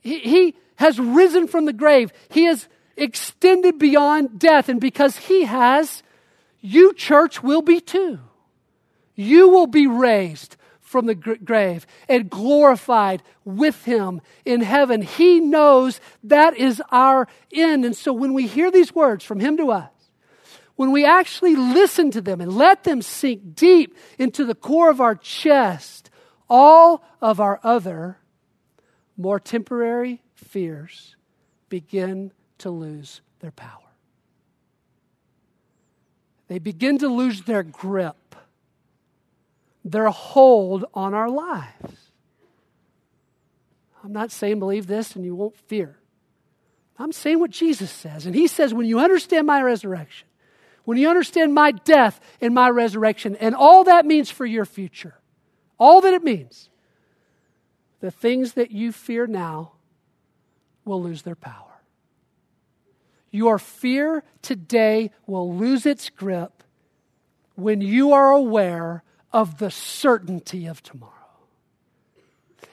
He, 0.00 0.18
he 0.18 0.56
has 0.76 0.98
risen 0.98 1.46
from 1.46 1.64
the 1.64 1.72
grave, 1.72 2.12
he 2.28 2.44
has 2.44 2.68
extended 2.96 3.78
beyond 3.78 4.38
death, 4.38 4.68
and 4.68 4.80
because 4.80 5.16
he 5.16 5.44
has, 5.44 6.02
you, 6.60 6.92
church, 6.94 7.42
will 7.42 7.62
be 7.62 7.80
too. 7.80 8.18
You 9.14 9.48
will 9.48 9.66
be 9.66 9.86
raised 9.86 10.56
from 10.92 11.06
the 11.06 11.14
grave 11.14 11.86
and 12.08 12.30
glorified 12.30 13.22
with 13.44 13.84
him 13.84 14.20
in 14.44 14.60
heaven. 14.60 15.02
He 15.02 15.40
knows 15.40 16.00
that 16.22 16.56
is 16.56 16.80
our 16.92 17.26
end. 17.52 17.84
And 17.84 17.96
so 17.96 18.12
when 18.12 18.34
we 18.34 18.46
hear 18.46 18.70
these 18.70 18.94
words 18.94 19.24
from 19.24 19.40
him 19.40 19.56
to 19.56 19.72
us, 19.72 19.90
when 20.76 20.92
we 20.92 21.04
actually 21.04 21.56
listen 21.56 22.10
to 22.12 22.20
them 22.20 22.40
and 22.40 22.52
let 22.52 22.84
them 22.84 23.02
sink 23.02 23.54
deep 23.54 23.96
into 24.18 24.44
the 24.44 24.54
core 24.54 24.90
of 24.90 25.00
our 25.00 25.14
chest, 25.14 26.10
all 26.48 27.02
of 27.20 27.40
our 27.40 27.58
other 27.64 28.18
more 29.16 29.40
temporary 29.40 30.22
fears 30.34 31.16
begin 31.68 32.32
to 32.58 32.70
lose 32.70 33.22
their 33.40 33.50
power. 33.50 33.78
They 36.48 36.58
begin 36.58 36.98
to 36.98 37.08
lose 37.08 37.42
their 37.42 37.62
grip 37.62 38.16
their 39.84 40.10
hold 40.10 40.84
on 40.94 41.14
our 41.14 41.28
lives. 41.28 42.10
I'm 44.04 44.12
not 44.12 44.30
saying 44.30 44.58
believe 44.58 44.86
this 44.86 45.14
and 45.14 45.24
you 45.24 45.34
won't 45.34 45.56
fear. 45.56 45.98
I'm 46.98 47.12
saying 47.12 47.40
what 47.40 47.50
Jesus 47.50 47.90
says. 47.90 48.26
And 48.26 48.34
he 48.34 48.46
says, 48.46 48.74
when 48.74 48.86
you 48.86 49.00
understand 49.00 49.46
my 49.46 49.62
resurrection, 49.62 50.28
when 50.84 50.98
you 50.98 51.08
understand 51.08 51.54
my 51.54 51.72
death 51.72 52.20
and 52.40 52.54
my 52.54 52.68
resurrection, 52.68 53.36
and 53.36 53.54
all 53.54 53.84
that 53.84 54.04
means 54.04 54.30
for 54.30 54.44
your 54.44 54.64
future, 54.64 55.14
all 55.78 56.00
that 56.00 56.14
it 56.14 56.22
means, 56.22 56.68
the 58.00 58.10
things 58.10 58.54
that 58.54 58.72
you 58.72 58.92
fear 58.92 59.26
now 59.26 59.72
will 60.84 61.02
lose 61.02 61.22
their 61.22 61.36
power. 61.36 61.80
Your 63.30 63.58
fear 63.58 64.24
today 64.42 65.10
will 65.26 65.54
lose 65.54 65.86
its 65.86 66.10
grip 66.10 66.62
when 67.54 67.80
you 67.80 68.12
are 68.12 68.30
aware 68.30 69.02
of 69.32 69.58
the 69.58 69.70
certainty 69.70 70.66
of 70.66 70.82
tomorrow. 70.82 71.12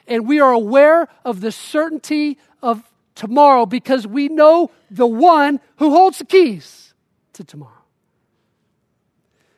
And 0.06 0.26
we 0.26 0.40
are 0.40 0.52
aware 0.52 1.08
of 1.24 1.40
the 1.40 1.52
certainty 1.52 2.38
of 2.62 2.82
tomorrow 3.14 3.66
because 3.66 4.06
we 4.06 4.28
know 4.28 4.70
the 4.90 5.06
one 5.06 5.60
who 5.76 5.90
holds 5.90 6.18
the 6.18 6.24
keys 6.24 6.94
to 7.34 7.44
tomorrow. 7.44 7.72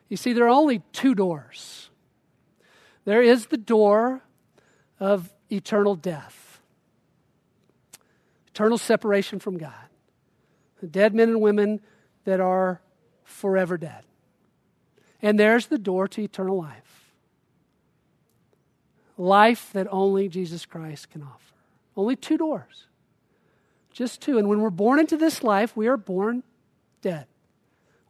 You 0.08 0.16
see, 0.16 0.32
there 0.32 0.44
are 0.44 0.48
only 0.48 0.82
two 0.92 1.14
doors 1.14 1.88
there 3.04 3.22
is 3.22 3.46
the 3.46 3.56
door 3.56 4.22
of 5.00 5.32
eternal 5.50 5.96
death, 5.96 6.60
eternal 8.48 8.78
separation 8.78 9.38
from 9.38 9.58
God, 9.58 9.72
the 10.80 10.86
dead 10.86 11.14
men 11.14 11.28
and 11.28 11.40
women 11.40 11.80
that 12.24 12.40
are 12.40 12.80
forever 13.24 13.76
dead. 13.76 14.04
And 15.20 15.38
there's 15.38 15.66
the 15.66 15.78
door 15.78 16.06
to 16.08 16.22
eternal 16.22 16.58
life. 16.58 16.91
Life 19.22 19.70
that 19.72 19.86
only 19.92 20.28
Jesus 20.28 20.66
Christ 20.66 21.10
can 21.10 21.22
offer. 21.22 21.54
Only 21.96 22.16
two 22.16 22.36
doors. 22.36 22.88
Just 23.92 24.20
two. 24.20 24.36
And 24.36 24.48
when 24.48 24.60
we're 24.60 24.70
born 24.70 24.98
into 24.98 25.16
this 25.16 25.44
life, 25.44 25.76
we 25.76 25.86
are 25.86 25.96
born 25.96 26.42
dead. 27.02 27.26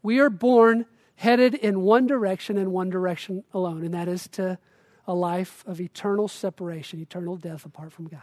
We 0.02 0.20
are 0.20 0.30
born 0.30 0.86
headed 1.16 1.54
in 1.54 1.82
one 1.82 2.06
direction 2.06 2.56
and 2.56 2.72
one 2.72 2.88
direction 2.88 3.44
alone, 3.52 3.84
and 3.84 3.92
that 3.92 4.08
is 4.08 4.26
to 4.28 4.58
a 5.06 5.12
life 5.12 5.62
of 5.66 5.82
eternal 5.82 6.28
separation, 6.28 6.98
eternal 6.98 7.36
death 7.36 7.66
apart 7.66 7.92
from 7.92 8.08
God. 8.08 8.20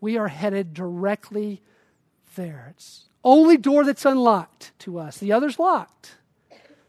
We 0.00 0.16
are 0.16 0.28
headed 0.28 0.72
directly 0.72 1.60
there. 2.36 2.68
It's 2.70 3.10
only 3.22 3.58
door 3.58 3.84
that's 3.84 4.06
unlocked 4.06 4.72
to 4.78 4.98
us. 4.98 5.18
The 5.18 5.32
other's 5.32 5.58
locked. 5.58 6.16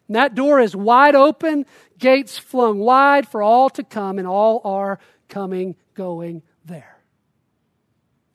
And 0.07 0.15
that 0.15 0.35
door 0.35 0.59
is 0.59 0.75
wide 0.75 1.15
open, 1.15 1.65
gates 1.97 2.37
flung 2.37 2.79
wide 2.79 3.27
for 3.27 3.41
all 3.41 3.69
to 3.71 3.83
come, 3.83 4.19
and 4.19 4.27
all 4.27 4.61
are 4.63 4.99
coming, 5.29 5.75
going 5.93 6.43
there. 6.63 6.97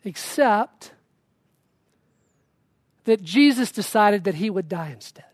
Except 0.05 0.93
that 3.05 3.23
Jesus 3.23 3.71
decided 3.71 4.25
that 4.25 4.35
he 4.35 4.51
would 4.51 4.69
die 4.69 4.91
instead. 4.91 5.25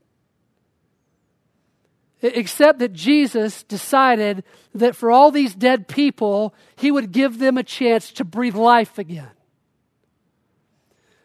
Except 2.23 2.79
that 2.79 2.93
Jesus 2.93 3.63
decided 3.65 4.43
that 4.75 4.97
for 4.97 5.11
all 5.11 5.31
these 5.31 5.55
dead 5.55 5.87
people, 5.87 6.55
he 6.77 6.91
would 6.91 7.13
give 7.13 7.39
them 7.39 7.59
a 7.59 7.63
chance 7.63 8.11
to 8.13 8.25
breathe 8.25 8.57
life 8.57 8.99
again. 8.99 9.31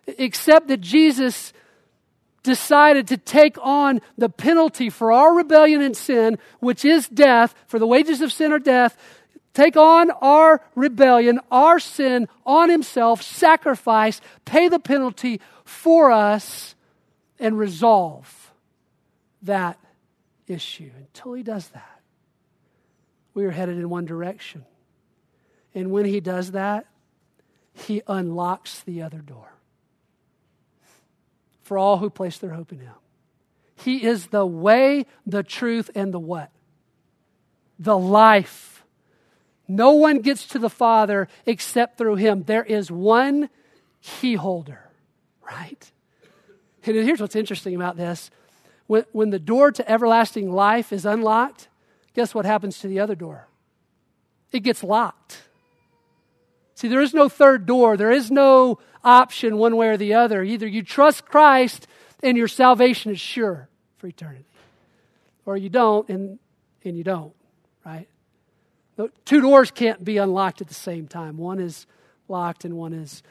Except 0.05 0.67
that 0.67 0.81
Jesus 0.81 1.53
decided 2.43 3.07
to 3.07 3.17
take 3.17 3.57
on 3.61 4.01
the 4.17 4.29
penalty 4.29 4.89
for 4.89 5.11
our 5.11 5.33
rebellion 5.33 5.81
and 5.81 5.95
sin, 5.95 6.37
which 6.59 6.83
is 6.83 7.07
death, 7.07 7.53
for 7.67 7.79
the 7.79 7.87
wages 7.87 8.21
of 8.21 8.31
sin 8.31 8.51
are 8.51 8.59
death, 8.59 8.97
take 9.53 9.77
on 9.77 10.11
our 10.21 10.61
rebellion, 10.75 11.39
our 11.51 11.79
sin 11.79 12.27
on 12.45 12.69
himself, 12.69 13.21
sacrifice, 13.21 14.21
pay 14.45 14.67
the 14.67 14.79
penalty 14.79 15.39
for 15.63 16.11
us, 16.11 16.75
and 17.39 17.57
resolve 17.57 18.53
that 19.41 19.79
issue. 20.47 20.91
Until 20.95 21.33
he 21.33 21.43
does 21.43 21.67
that, 21.69 22.01
we 23.33 23.45
are 23.45 23.51
headed 23.51 23.77
in 23.77 23.89
one 23.89 24.05
direction. 24.05 24.65
And 25.73 25.91
when 25.91 26.05
he 26.05 26.19
does 26.19 26.51
that, 26.51 26.85
he 27.73 28.01
unlocks 28.07 28.81
the 28.81 29.01
other 29.01 29.19
door 29.19 29.51
for 31.71 31.77
all 31.77 31.99
who 31.99 32.09
place 32.09 32.37
their 32.37 32.49
hope 32.49 32.73
in 32.73 32.79
him. 32.79 32.91
He 33.75 34.03
is 34.03 34.27
the 34.27 34.45
way, 34.45 35.05
the 35.25 35.41
truth, 35.41 35.89
and 35.95 36.13
the 36.13 36.19
what? 36.19 36.51
The 37.79 37.97
life. 37.97 38.83
No 39.69 39.93
one 39.93 40.19
gets 40.19 40.45
to 40.47 40.59
the 40.59 40.69
Father 40.69 41.29
except 41.45 41.97
through 41.97 42.15
him. 42.15 42.43
There 42.43 42.65
is 42.65 42.91
one 42.91 43.49
key 44.01 44.33
holder, 44.33 44.89
right? 45.49 45.91
And 46.83 46.97
here's 46.97 47.21
what's 47.21 47.37
interesting 47.37 47.73
about 47.73 47.95
this. 47.95 48.31
When, 48.87 49.05
when 49.13 49.29
the 49.29 49.39
door 49.39 49.71
to 49.71 49.89
everlasting 49.89 50.51
life 50.51 50.91
is 50.91 51.05
unlocked, 51.05 51.69
guess 52.13 52.35
what 52.35 52.45
happens 52.45 52.79
to 52.79 52.89
the 52.89 52.99
other 52.99 53.15
door? 53.15 53.47
It 54.51 54.59
gets 54.59 54.83
locked. 54.83 55.43
See, 56.81 56.87
there 56.87 57.01
is 57.01 57.13
no 57.13 57.29
third 57.29 57.67
door. 57.67 57.95
There 57.95 58.09
is 58.09 58.31
no 58.31 58.79
option 59.03 59.57
one 59.57 59.75
way 59.75 59.89
or 59.89 59.97
the 59.97 60.15
other. 60.15 60.41
Either 60.41 60.65
you 60.65 60.81
trust 60.81 61.27
Christ 61.27 61.85
and 62.23 62.35
your 62.35 62.47
salvation 62.47 63.11
is 63.11 63.19
sure 63.19 63.69
for 63.97 64.07
eternity, 64.07 64.45
or 65.45 65.55
you 65.55 65.69
don't 65.69 66.09
and, 66.09 66.39
and 66.83 66.97
you 66.97 67.03
don't, 67.03 67.33
right? 67.85 68.07
two 69.25 69.41
doors 69.41 69.69
can't 69.69 70.03
be 70.03 70.17
unlocked 70.17 70.59
at 70.59 70.69
the 70.69 70.73
same 70.73 71.07
time. 71.07 71.37
One 71.37 71.59
is 71.59 71.85
locked 72.27 72.65
and 72.65 72.75
one 72.75 72.93
is 72.93 73.21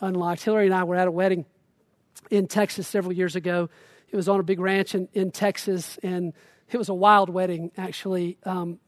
unlocked. 0.00 0.44
Hillary 0.44 0.66
and 0.66 0.74
I 0.74 0.84
were 0.84 0.94
at 0.94 1.08
a 1.08 1.10
wedding 1.10 1.44
in 2.30 2.46
Texas 2.46 2.86
several 2.86 3.12
years 3.12 3.34
ago. 3.34 3.68
It 4.10 4.16
was 4.16 4.28
on 4.28 4.38
a 4.38 4.44
big 4.44 4.60
ranch 4.60 4.94
in, 4.94 5.08
in 5.12 5.32
Texas, 5.32 5.98
and 6.04 6.32
it 6.70 6.78
was 6.78 6.88
a 6.88 6.94
wild 6.94 7.30
wedding, 7.30 7.72
actually. 7.76 8.38
Um, 8.44 8.78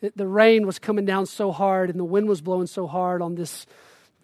the 0.00 0.26
rain 0.26 0.66
was 0.66 0.78
coming 0.78 1.04
down 1.04 1.26
so 1.26 1.52
hard, 1.52 1.90
and 1.90 1.98
the 1.98 2.04
wind 2.04 2.28
was 2.28 2.40
blowing 2.40 2.66
so 2.66 2.86
hard 2.86 3.22
on 3.22 3.34
this 3.34 3.66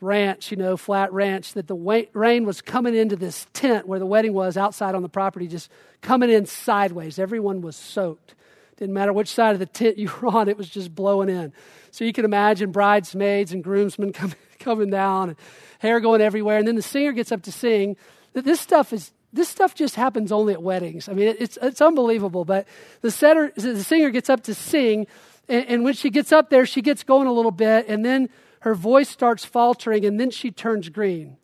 ranch, 0.01 0.51
you 0.51 0.57
know, 0.57 0.77
flat 0.77 1.13
ranch, 1.13 1.55
that 1.55 1.67
the 1.67 2.09
rain 2.13 2.45
was 2.45 2.61
coming 2.61 2.95
into 2.95 3.17
this 3.17 3.47
tent 3.53 3.87
where 3.87 3.99
the 3.99 4.07
wedding 4.07 4.33
was 4.33 4.57
outside 4.57 4.95
on 4.95 5.03
the 5.03 5.09
property, 5.09 5.47
just 5.47 5.71
coming 6.01 6.31
in 6.31 6.47
sideways. 6.47 7.19
Everyone 7.19 7.61
was 7.61 7.77
soaked. 7.77 8.35
Didn't 8.77 8.95
matter 8.95 9.13
which 9.13 9.29
side 9.29 9.53
of 9.53 9.59
the 9.59 9.67
tent 9.67 9.99
you 9.99 10.11
were 10.21 10.29
on, 10.29 10.49
it 10.49 10.57
was 10.57 10.69
just 10.69 10.95
blowing 10.95 11.29
in. 11.29 11.53
So 11.91 12.05
you 12.05 12.13
can 12.13 12.25
imagine 12.25 12.73
bridesmaids 12.73 13.53
and 13.53 13.65
groomsmen 13.65 14.13
coming, 14.15 14.37
coming 14.59 14.91
down, 14.91 15.31
and 15.31 15.39
hair 15.79 16.01
going 16.01 16.21
everywhere. 16.21 16.59
And 16.59 16.69
then 16.69 16.77
the 16.77 16.83
singer 16.83 17.13
gets 17.13 17.33
up 17.33 17.43
to 17.43 17.53
sing. 17.53 17.97
This 18.33 18.61
stuff 18.61 18.93
is 18.93 19.13
this 19.33 19.49
stuff 19.49 19.75
just 19.75 19.97
happens 19.97 20.33
only 20.33 20.55
at 20.55 20.63
weddings. 20.63 21.09
I 21.09 21.13
mean, 21.13 21.35
it's 21.39 21.59
it's 21.61 21.81
unbelievable. 21.81 22.45
But 22.45 22.67
the 23.01 23.11
setter, 23.11 23.53
the 23.55 23.83
singer 23.83 24.11
gets 24.11 24.31
up 24.31 24.43
to 24.45 24.55
sing, 24.55 25.07
and, 25.49 25.67
and 25.67 25.85
when 25.85 25.95
she 25.95 26.11
gets 26.11 26.33
up 26.33 26.51
there, 26.51 26.67
she 26.67 26.83
gets 26.83 27.03
going 27.03 27.27
a 27.27 27.33
little 27.33 27.51
bit, 27.51 27.87
and 27.89 28.05
then 28.05 28.29
her 28.61 28.75
voice 28.75 29.09
starts 29.09 29.45
faltering, 29.45 30.05
and 30.05 30.19
then 30.19 30.31
she 30.31 30.51
turns 30.51 30.89
green, 30.89 31.37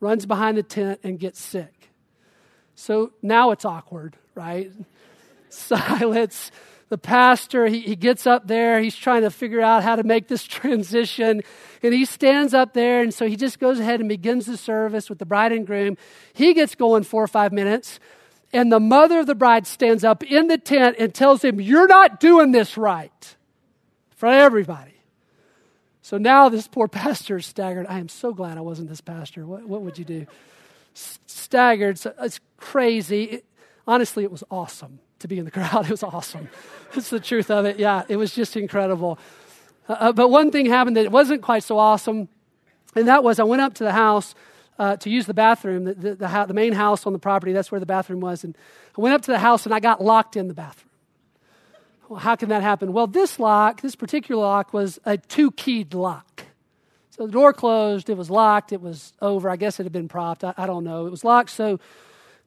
runs 0.00 0.26
behind 0.26 0.58
the 0.58 0.62
tent, 0.62 1.00
and 1.02 1.18
gets 1.18 1.40
sick. 1.40 1.90
So 2.74 3.12
now 3.22 3.50
it's 3.50 3.64
awkward, 3.64 4.16
right? 4.34 4.70
Silence. 5.48 6.50
The 6.88 6.98
pastor, 6.98 7.66
he, 7.66 7.80
he 7.80 7.96
gets 7.96 8.26
up 8.26 8.46
there, 8.46 8.78
he's 8.78 8.96
trying 8.96 9.22
to 9.22 9.30
figure 9.30 9.62
out 9.62 9.82
how 9.82 9.96
to 9.96 10.02
make 10.02 10.28
this 10.28 10.44
transition, 10.48 11.42
and 11.82 11.94
he 11.94 12.04
stands 12.04 12.52
up 12.52 12.74
there, 12.74 13.02
and 13.02 13.14
so 13.14 13.26
he 13.26 13.36
just 13.36 13.58
goes 13.58 13.80
ahead 13.80 14.00
and 14.00 14.08
begins 14.10 14.44
the 14.44 14.58
service 14.58 15.08
with 15.08 15.18
the 15.18 15.24
bride 15.24 15.52
and 15.52 15.66
groom. 15.66 15.96
He 16.34 16.52
gets 16.52 16.74
going 16.74 17.04
four 17.04 17.22
or 17.22 17.28
five 17.28 17.50
minutes, 17.50 17.98
and 18.52 18.70
the 18.70 18.80
mother 18.80 19.20
of 19.20 19.26
the 19.26 19.34
bride 19.34 19.66
stands 19.66 20.04
up 20.04 20.22
in 20.22 20.48
the 20.48 20.58
tent 20.58 20.96
and 20.98 21.14
tells 21.14 21.42
him, 21.42 21.60
You're 21.60 21.88
not 21.88 22.20
doing 22.20 22.52
this 22.52 22.76
right 22.76 23.36
for 24.10 24.28
everybody. 24.28 24.94
So 26.02 26.18
now 26.18 26.48
this 26.48 26.68
poor 26.68 26.88
pastor 26.88 27.38
is 27.38 27.46
staggered. 27.46 27.86
I 27.88 27.98
am 27.98 28.08
so 28.08 28.32
glad 28.32 28.58
I 28.58 28.60
wasn't 28.60 28.88
this 28.88 29.00
pastor. 29.00 29.46
What, 29.46 29.66
what 29.66 29.82
would 29.82 29.98
you 29.98 30.04
do? 30.04 30.26
staggered. 30.94 31.98
So 31.98 32.14
it's 32.20 32.40
crazy. 32.56 33.24
It, 33.24 33.44
honestly, 33.86 34.24
it 34.24 34.30
was 34.30 34.44
awesome 34.50 34.98
to 35.20 35.28
be 35.28 35.38
in 35.38 35.44
the 35.44 35.50
crowd. 35.58 35.86
It 35.86 35.90
was 35.90 36.02
awesome. 36.02 36.48
It's 36.94 37.10
the 37.10 37.20
truth 37.20 37.50
of 37.50 37.64
it. 37.64 37.78
Yeah, 37.78 38.02
it 38.08 38.16
was 38.16 38.34
just 38.34 38.56
incredible. 38.56 39.18
Uh, 39.88 39.92
uh, 39.92 40.12
but 40.12 40.28
one 40.28 40.50
thing 40.50 40.66
happened 40.66 40.96
that 40.96 41.10
wasn't 41.10 41.42
quite 41.42 41.62
so 41.62 41.78
awesome, 41.78 42.28
and 42.94 43.08
that 43.08 43.24
was 43.24 43.40
I 43.40 43.44
went 43.44 43.62
up 43.62 43.74
to 43.74 43.84
the 43.84 43.92
house 43.92 44.34
uh, 44.78 44.96
to 44.96 45.10
use 45.10 45.26
the 45.26 45.34
bathroom, 45.34 45.84
the, 45.84 45.94
the, 45.94 46.14
the, 46.14 46.44
the 46.48 46.54
main 46.54 46.72
house 46.72 47.06
on 47.06 47.12
the 47.12 47.18
property. 47.18 47.52
That's 47.52 47.70
where 47.70 47.80
the 47.80 47.86
bathroom 47.86 48.20
was. 48.20 48.44
And 48.44 48.56
I 48.96 49.00
went 49.00 49.14
up 49.14 49.22
to 49.22 49.30
the 49.30 49.38
house 49.38 49.66
and 49.66 49.74
I 49.74 49.80
got 49.80 50.02
locked 50.02 50.36
in 50.36 50.48
the 50.48 50.54
bathroom. 50.54 50.90
Well, 52.08 52.20
how 52.20 52.36
can 52.36 52.48
that 52.50 52.62
happen? 52.62 52.92
Well, 52.92 53.06
this 53.06 53.38
lock, 53.38 53.80
this 53.80 53.94
particular 53.94 54.42
lock, 54.42 54.72
was 54.72 54.98
a 55.04 55.16
two 55.16 55.50
keyed 55.52 55.94
lock. 55.94 56.44
So 57.10 57.26
the 57.26 57.32
door 57.32 57.52
closed, 57.52 58.10
it 58.10 58.16
was 58.16 58.30
locked, 58.30 58.72
it 58.72 58.80
was 58.80 59.12
over. 59.20 59.48
I 59.48 59.56
guess 59.56 59.78
it 59.78 59.84
had 59.84 59.92
been 59.92 60.08
propped. 60.08 60.44
I, 60.44 60.54
I, 60.56 60.66
don't 60.66 60.84
know. 60.84 61.06
It 61.06 61.10
was 61.10 61.24
locked. 61.24 61.50
So 61.50 61.78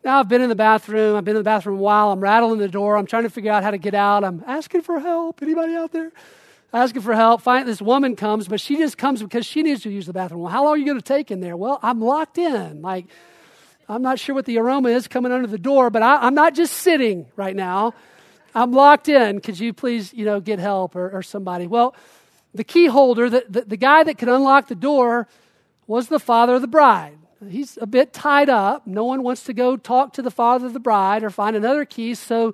now 0.04 0.20
I've 0.20 0.28
been 0.28 0.42
in 0.42 0.50
the 0.50 0.56
bathroom. 0.56 1.16
I've 1.16 1.24
been 1.24 1.36
in 1.36 1.40
the 1.40 1.44
bathroom 1.44 1.80
a 1.80 1.82
while. 1.82 2.12
I'm 2.12 2.20
rattling 2.20 2.60
the 2.60 2.68
door. 2.68 2.98
I'm 2.98 3.06
trying 3.06 3.24
to 3.24 3.30
figure 3.30 3.52
out 3.52 3.64
how 3.64 3.72
to 3.72 3.78
get 3.78 3.94
out. 3.94 4.24
I'm 4.24 4.44
asking 4.46 4.82
for 4.82 5.00
help. 5.00 5.42
Anybody 5.42 5.76
out 5.76 5.92
there? 5.92 6.12
Asking 6.76 7.04
for 7.04 7.14
help. 7.16 7.42
Find 7.42 7.66
this 7.66 7.82
woman 7.82 8.18
comes, 8.18 8.50
but 8.50 8.60
she 8.60 8.76
just 8.76 8.98
comes 8.98 9.24
because 9.24 9.46
she 9.46 9.64
needs 9.64 9.84
to 9.84 9.90
use 9.90 10.08
the 10.08 10.12
bathroom. 10.12 10.42
Well, 10.42 10.52
how 10.52 10.66
long 10.66 10.74
are 10.74 10.78
you 10.78 10.84
going 10.84 10.98
to 10.98 11.02
take 11.02 11.32
in 11.32 11.40
there? 11.40 11.56
Well, 11.56 11.80
I'm 11.82 12.02
locked 12.02 12.38
in. 12.38 12.82
Like, 12.82 13.06
I'm 13.88 14.02
not 14.02 14.20
sure 14.20 14.36
what 14.36 14.44
the 14.44 14.58
aroma 14.58 14.90
is 14.90 15.08
coming 15.08 15.32
under 15.32 15.48
the 15.48 15.58
door, 15.58 15.90
but 15.90 16.02
I, 16.02 16.18
I'm 16.18 16.36
not 16.36 16.54
just 16.54 16.74
sitting 16.74 17.28
right 17.38 17.56
now. 17.56 17.94
I'm 18.54 18.74
locked 18.74 19.08
in. 19.08 19.40
Could 19.40 19.58
you 19.58 19.72
please, 19.72 20.14
you 20.14 20.26
know, 20.26 20.42
get 20.42 20.60
help 20.60 20.98
or, 20.98 21.10
or 21.12 21.24
somebody? 21.24 21.66
Well, 21.66 21.96
the 22.54 22.66
key 22.66 22.88
holder, 22.88 23.30
the, 23.30 23.46
the, 23.48 23.62
the 23.62 23.78
guy 23.78 24.04
that 24.04 24.18
could 24.18 24.28
unlock 24.28 24.68
the 24.68 24.76
door, 24.76 25.30
was 25.88 26.10
the 26.10 26.20
father 26.20 26.56
of 26.56 26.62
the 26.62 26.68
bride. 26.68 27.18
He's 27.48 27.78
a 27.80 27.88
bit 27.88 28.12
tied 28.12 28.50
up. 28.50 28.86
No 28.86 29.06
one 29.06 29.24
wants 29.24 29.46
to 29.46 29.54
go 29.54 29.78
talk 29.78 30.12
to 30.16 30.22
the 30.22 30.32
father 30.32 30.66
of 30.66 30.74
the 30.74 30.82
bride 30.82 31.24
or 31.24 31.30
find 31.30 31.56
another 31.56 31.86
key. 31.86 32.16
So 32.16 32.54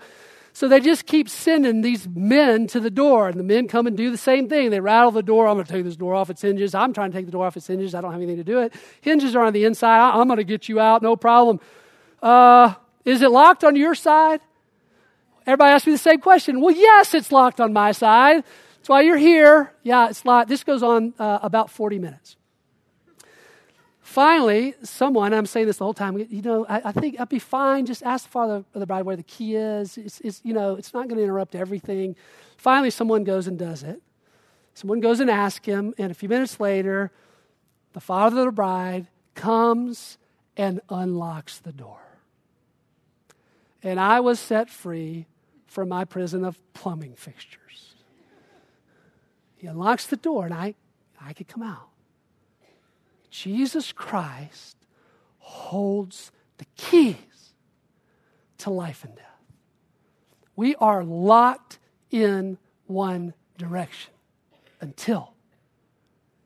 So 0.54 0.68
they 0.68 0.80
just 0.80 1.06
keep 1.06 1.30
sending 1.30 1.82
these 1.82 2.08
men 2.08 2.68
to 2.68 2.80
the 2.80 2.90
door, 2.90 3.30
and 3.30 3.40
the 3.40 3.44
men 3.44 3.68
come 3.68 3.88
and 3.88 3.96
do 3.96 4.12
the 4.12 4.18
same 4.18 4.50
thing. 4.50 4.70
They 4.70 4.82
rattle 4.82 5.12
the 5.12 5.24
door. 5.24 5.48
I'm 5.48 5.56
going 5.56 5.66
to 5.66 5.72
take 5.72 5.86
this 5.86 5.96
door 5.96 6.14
off 6.14 6.30
its 6.30 6.42
hinges. 6.42 6.76
I'm 6.76 6.94
trying 6.94 7.12
to 7.12 7.18
take 7.18 7.26
the 7.26 7.32
door 7.32 7.46
off 7.46 7.56
its 7.56 7.68
hinges. 7.68 7.96
I 7.96 8.02
don't 8.02 8.12
have 8.12 8.22
anything 8.22 8.38
to 8.38 8.44
do 8.44 8.60
it. 8.60 8.74
Hinges 9.00 9.36
are 9.36 9.46
on 9.46 9.54
the 9.54 9.64
inside. 9.64 10.12
I'm 10.12 10.28
going 10.28 10.38
to 10.38 10.44
get 10.44 10.68
you 10.68 10.80
out, 10.80 11.02
no 11.02 11.16
problem. 11.16 11.60
Uh, 12.22 12.74
is 13.06 13.22
it 13.22 13.32
locked 13.32 13.64
on 13.64 13.76
your 13.76 13.96
side? 13.96 14.42
Everybody 15.48 15.72
asks 15.72 15.88
me 15.88 15.94
the 15.94 16.00
same 16.00 16.20
question. 16.20 16.62
Well, 16.62 16.76
yes, 16.76 17.14
it's 17.14 17.32
locked 17.32 17.60
on 17.60 17.74
my 17.74 17.94
side. 17.94 18.44
That's 18.78 18.90
why 18.90 19.02
you're 19.02 19.18
here. 19.18 19.74
Yeah, 19.84 20.10
it's 20.10 20.26
locked. 20.26 20.50
This 20.50 20.64
goes 20.64 20.84
on 20.84 21.14
uh, 21.18 21.40
about 21.42 21.70
40 21.72 21.98
minutes. 22.00 22.36
Finally, 24.12 24.76
someone, 24.84 25.34
I'm 25.34 25.46
saying 25.46 25.68
this 25.68 25.78
the 25.78 25.86
whole 25.86 25.94
time, 25.94 26.18
you 26.18 26.42
know, 26.42 26.66
I, 26.68 26.82
I 26.90 26.92
think 26.92 27.18
I'd 27.18 27.30
be 27.30 27.40
fine. 27.40 27.86
Just 27.86 28.04
ask 28.04 28.26
the 28.26 28.30
father 28.30 28.56
of 28.56 28.66
the 28.82 28.86
bride 28.86 29.04
where 29.04 29.16
the 29.16 29.24
key 29.24 29.56
is. 29.56 29.98
It's, 29.98 30.20
it's 30.20 30.42
you 30.44 30.54
know, 30.54 30.76
it's 30.76 30.94
not 30.94 31.08
going 31.08 31.16
to 31.16 31.24
interrupt 31.24 31.56
everything. 31.56 32.18
Finally, 32.58 32.90
someone 32.90 33.24
goes 33.24 33.48
and 33.48 33.58
does 33.58 33.84
it. 33.84 34.02
Someone 34.74 35.00
goes 35.00 35.22
and 35.22 35.30
asks 35.30 35.66
him, 35.66 35.94
and 35.98 36.12
a 36.12 36.14
few 36.14 36.28
minutes 36.28 36.60
later, 36.60 37.10
the 37.94 38.02
father 38.02 38.42
of 38.42 38.46
the 38.48 38.52
bride 38.52 39.08
comes 39.34 40.18
and 40.58 40.82
unlocks 40.90 41.60
the 41.60 41.72
door. 41.72 42.02
And 43.82 43.98
I 43.98 44.20
was 44.20 44.42
set 44.42 44.70
free 44.70 45.26
from 45.68 45.88
my 45.88 46.04
prison 46.04 46.44
of 46.44 46.60
plumbing 46.74 47.14
fixtures. 47.16 47.96
He 49.56 49.68
unlocks 49.68 50.06
the 50.06 50.18
door, 50.18 50.44
and 50.44 50.54
I, 50.54 50.76
I 51.18 51.32
could 51.32 51.48
come 51.48 51.64
out. 51.64 51.91
Jesus 53.32 53.92
Christ 53.92 54.78
holds 55.40 56.32
the 56.58 56.66
keys 56.76 57.16
to 58.60 58.70
life 58.70 59.04
and 59.04 59.16
death. 59.16 59.26
We 60.56 60.76
are 60.76 61.04
locked 61.04 61.80
in 62.12 62.58
one 62.86 63.34
direction 63.58 64.14
until 64.82 65.34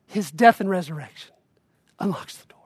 his 0.05 0.31
death 0.31 0.61
and 0.61 0.69
resurrection 0.69 1.33
unlocks 1.99 2.37
the 2.37 2.47
door. 2.47 2.59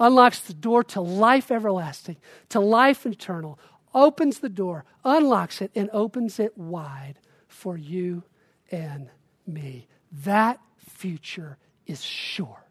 Unlocks 0.00 0.40
the 0.40 0.52
door 0.52 0.82
to 0.84 1.00
life 1.00 1.52
everlasting, 1.52 2.16
to 2.48 2.58
life 2.60 3.06
eternal, 3.06 3.58
opens 3.94 4.40
the 4.40 4.48
door, 4.48 4.84
unlocks 5.04 5.62
it, 5.62 5.70
and 5.74 5.88
opens 5.92 6.40
it 6.40 6.58
wide 6.58 7.14
for 7.46 7.76
you 7.76 8.24
and 8.70 9.08
me. 9.46 9.86
That 10.10 10.60
future 10.76 11.56
is 11.86 12.02
sure. 12.02 12.63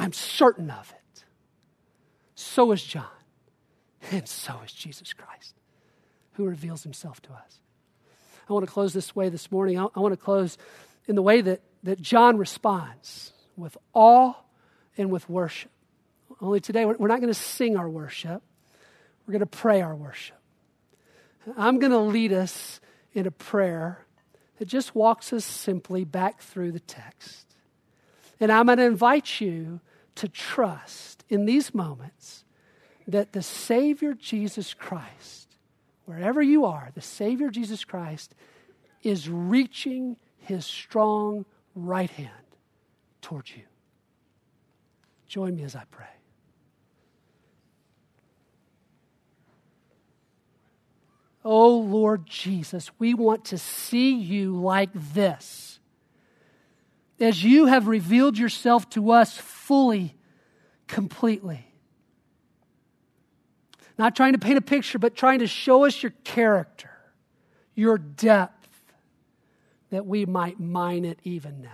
I'm 0.00 0.14
certain 0.14 0.70
of 0.70 0.90
it. 0.96 1.24
So 2.34 2.72
is 2.72 2.82
John, 2.82 3.04
and 4.10 4.26
so 4.26 4.58
is 4.64 4.72
Jesus 4.72 5.12
Christ, 5.12 5.54
who 6.32 6.46
reveals 6.46 6.82
himself 6.82 7.20
to 7.22 7.32
us. 7.34 7.58
I 8.48 8.54
want 8.54 8.64
to 8.64 8.72
close 8.72 8.94
this 8.94 9.14
way 9.14 9.28
this 9.28 9.52
morning. 9.52 9.78
I, 9.78 10.00
want 10.00 10.12
to 10.14 10.16
close 10.16 10.56
in 11.06 11.16
the 11.16 11.22
way 11.22 11.42
that, 11.42 11.60
that 11.82 12.00
John 12.00 12.38
responds 12.38 13.34
with 13.58 13.76
awe 13.92 14.32
and 14.96 15.10
with 15.10 15.28
worship. 15.28 15.70
Only 16.40 16.60
today, 16.60 16.86
we're 16.86 17.06
not 17.06 17.20
going 17.20 17.32
to 17.32 17.38
sing 17.38 17.76
our 17.76 17.88
worship, 17.88 18.42
we're 19.26 19.32
going 19.32 19.40
to 19.40 19.46
pray 19.46 19.82
our 19.82 19.94
worship. 19.94 20.40
I'm 21.58 21.78
going 21.78 21.92
to 21.92 21.98
lead 21.98 22.32
us 22.32 22.80
in 23.12 23.26
a 23.26 23.30
prayer 23.30 24.06
that 24.56 24.64
just 24.64 24.94
walks 24.94 25.34
us 25.34 25.44
simply 25.44 26.04
back 26.04 26.40
through 26.40 26.72
the 26.72 26.80
text. 26.80 27.54
And 28.40 28.50
I'm 28.50 28.64
going 28.64 28.78
to 28.78 28.84
invite 28.84 29.42
you 29.42 29.80
to 30.20 30.28
trust 30.28 31.24
in 31.30 31.46
these 31.46 31.74
moments 31.74 32.44
that 33.08 33.32
the 33.32 33.40
Savior 33.40 34.12
Jesus 34.12 34.74
Christ, 34.74 35.56
wherever 36.04 36.42
you 36.42 36.66
are, 36.66 36.90
the 36.94 37.00
Savior 37.00 37.48
Jesus 37.48 37.84
Christ 37.84 38.34
is 39.02 39.30
reaching 39.30 40.16
his 40.36 40.66
strong 40.66 41.46
right 41.74 42.10
hand 42.10 42.30
towards 43.22 43.56
you. 43.56 43.62
Join 45.26 45.56
me 45.56 45.62
as 45.62 45.74
I 45.74 45.84
pray. 45.90 46.04
Oh 51.42 51.78
Lord 51.78 52.26
Jesus, 52.26 52.90
we 52.98 53.14
want 53.14 53.46
to 53.46 53.56
see 53.56 54.14
you 54.14 54.54
like 54.54 54.90
this 54.92 55.79
as 57.20 57.44
you 57.44 57.66
have 57.66 57.86
revealed 57.86 58.38
yourself 58.38 58.88
to 58.90 59.12
us 59.12 59.36
fully, 59.36 60.16
completely. 60.86 61.66
Not 63.98 64.16
trying 64.16 64.32
to 64.32 64.38
paint 64.38 64.56
a 64.56 64.62
picture, 64.62 64.98
but 64.98 65.14
trying 65.14 65.40
to 65.40 65.46
show 65.46 65.84
us 65.84 66.02
your 66.02 66.12
character, 66.24 66.90
your 67.74 67.98
depth, 67.98 68.56
that 69.90 70.06
we 70.06 70.24
might 70.24 70.58
mine 70.58 71.04
it 71.04 71.18
even 71.22 71.60
now. 71.60 71.68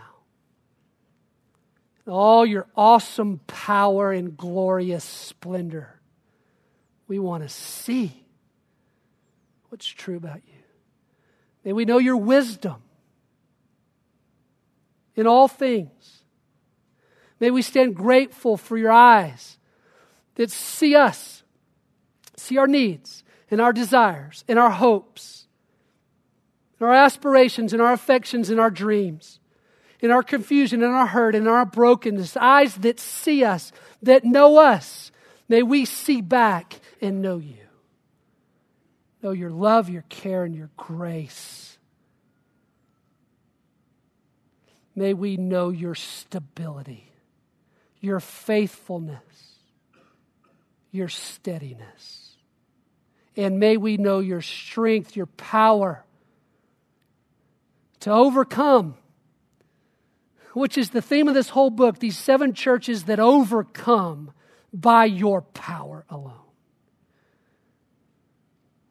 All 2.09 2.45
your 2.45 2.67
awesome 2.77 3.41
power 3.47 4.13
and 4.13 4.37
glorious 4.37 5.05
splendor. 5.05 6.01
We 7.09 7.19
want 7.19 7.43
to 7.43 7.49
see 7.49 8.25
what's 9.69 9.87
true 9.87 10.17
about 10.17 10.41
you. 10.47 10.63
May 11.65 11.73
we 11.73 11.85
know 11.85 11.99
your 11.99 12.17
wisdom 12.17 12.83
in 15.17 15.27
all 15.27 15.49
things. 15.49 16.23
May 17.41 17.51
we 17.51 17.63
stand 17.63 17.97
grateful 17.97 18.57
for 18.57 18.77
your 18.77 18.93
eyes 18.93 19.59
that 20.37 20.51
see 20.51 20.95
us, 20.95 21.43
see 22.37 22.59
our 22.59 22.67
needs 22.67 23.25
and 23.51 23.61
our 23.61 23.73
desires 23.73 24.45
and 24.47 24.59
our 24.59 24.71
hopes, 24.71 25.47
and 26.79 26.89
our 26.89 26.95
aspirations 26.95 27.73
and 27.73 27.83
our 27.83 27.93
affections 27.93 28.51
and 28.51 28.61
our 28.61 28.71
dreams, 28.71 29.41
in 30.01 30.11
our 30.11 30.23
confusion 30.23 30.83
and 30.83 30.93
our 30.93 31.07
hurt 31.07 31.35
and 31.35 31.49
our 31.49 31.65
brokenness, 31.65 32.37
eyes 32.37 32.75
that 32.77 33.01
see 33.01 33.43
us, 33.43 33.73
that 34.03 34.25
know 34.25 34.59
us. 34.59 35.11
May 35.49 35.63
we 35.63 35.85
see 35.85 36.21
back 36.21 36.81
and 37.01 37.23
know 37.23 37.39
you. 37.39 37.57
Know 39.23 39.31
your 39.31 39.51
love, 39.51 39.89
your 39.89 40.05
care, 40.09 40.45
and 40.45 40.55
your 40.55 40.71
grace. 40.77 41.76
May 44.97 45.13
we 45.13 45.37
know 45.37 45.69
your 45.69 45.95
stability, 45.95 47.13
your 48.01 48.19
faithfulness, 48.19 49.21
your 50.91 51.09
steadiness. 51.09 52.37
And 53.37 53.61
may 53.61 53.77
we 53.77 53.99
know 53.99 54.21
your 54.21 54.41
strength, 54.41 55.15
your 55.15 55.27
power 55.27 56.03
to 58.01 58.11
overcome, 58.11 58.97
which 60.55 60.79
is 60.79 60.91
the 60.91 61.03
theme 61.03 61.29
of 61.29 61.35
this 61.35 61.51
whole 61.51 61.69
book 61.69 61.99
these 61.99 62.17
seven 62.17 62.55
churches 62.55 63.05
that 63.05 63.21
overcome 63.21 64.33
by 64.73 65.05
your 65.05 65.43
power 65.43 66.07
alone. 66.09 66.41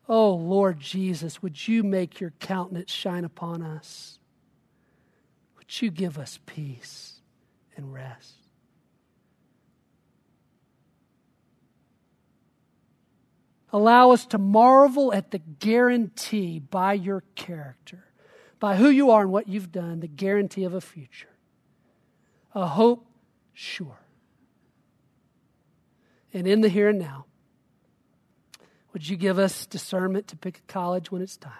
Oh, 0.07 0.35
Lord 0.35 0.79
Jesus, 0.79 1.41
would 1.41 1.67
you 1.67 1.81
make 1.81 2.19
your 2.19 2.31
countenance 2.39 2.91
shine 2.91 3.25
upon 3.25 3.63
us? 3.63 4.19
Would 5.65 5.81
you 5.81 5.91
give 5.91 6.17
us 6.17 6.39
peace 6.45 7.19
and 7.75 7.91
rest? 7.91 8.33
Allow 13.73 14.11
us 14.11 14.25
to 14.27 14.37
marvel 14.37 15.11
at 15.13 15.31
the 15.31 15.39
guarantee 15.39 16.59
by 16.59 16.93
your 16.93 17.23
character, 17.35 18.05
by 18.59 18.77
who 18.77 18.89
you 18.89 19.11
are 19.11 19.23
and 19.23 19.31
what 19.31 19.49
you've 19.49 19.71
done, 19.71 19.99
the 19.99 20.07
guarantee 20.07 20.63
of 20.63 20.73
a 20.73 20.79
future, 20.79 21.35
a 22.53 22.67
hope 22.67 23.05
sure. 23.53 23.99
And 26.33 26.47
in 26.47 26.61
the 26.61 26.69
here 26.69 26.89
and 26.89 26.99
now, 26.99 27.25
would 28.93 29.09
you 29.09 29.17
give 29.17 29.39
us 29.39 29.65
discernment 29.65 30.29
to 30.29 30.37
pick 30.37 30.59
a 30.59 30.71
college 30.71 31.11
when 31.11 31.21
it's 31.21 31.35
time 31.35 31.51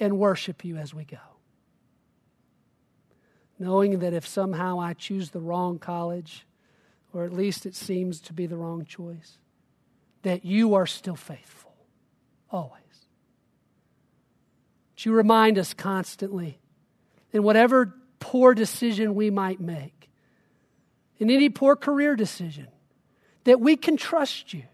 and 0.00 0.18
worship 0.18 0.64
you 0.64 0.76
as 0.76 0.92
we 0.92 1.04
go? 1.04 1.35
Knowing 3.58 3.98
that 4.00 4.12
if 4.12 4.26
somehow 4.26 4.78
I 4.78 4.92
choose 4.92 5.30
the 5.30 5.40
wrong 5.40 5.78
college, 5.78 6.46
or 7.12 7.24
at 7.24 7.32
least 7.32 7.66
it 7.66 7.74
seems 7.74 8.20
to 8.22 8.32
be 8.32 8.46
the 8.46 8.56
wrong 8.56 8.84
choice, 8.84 9.38
that 10.22 10.44
you 10.44 10.74
are 10.74 10.86
still 10.86 11.16
faithful, 11.16 11.74
always. 12.50 12.82
But 14.94 15.06
you 15.06 15.12
remind 15.12 15.58
us 15.58 15.72
constantly 15.72 16.58
in 17.32 17.42
whatever 17.42 17.94
poor 18.18 18.54
decision 18.54 19.14
we 19.14 19.30
might 19.30 19.60
make, 19.60 20.10
in 21.18 21.30
any 21.30 21.48
poor 21.48 21.76
career 21.76 22.16
decision, 22.16 22.68
that 23.44 23.60
we 23.60 23.76
can 23.76 23.96
trust 23.96 24.52
you, 24.52 24.64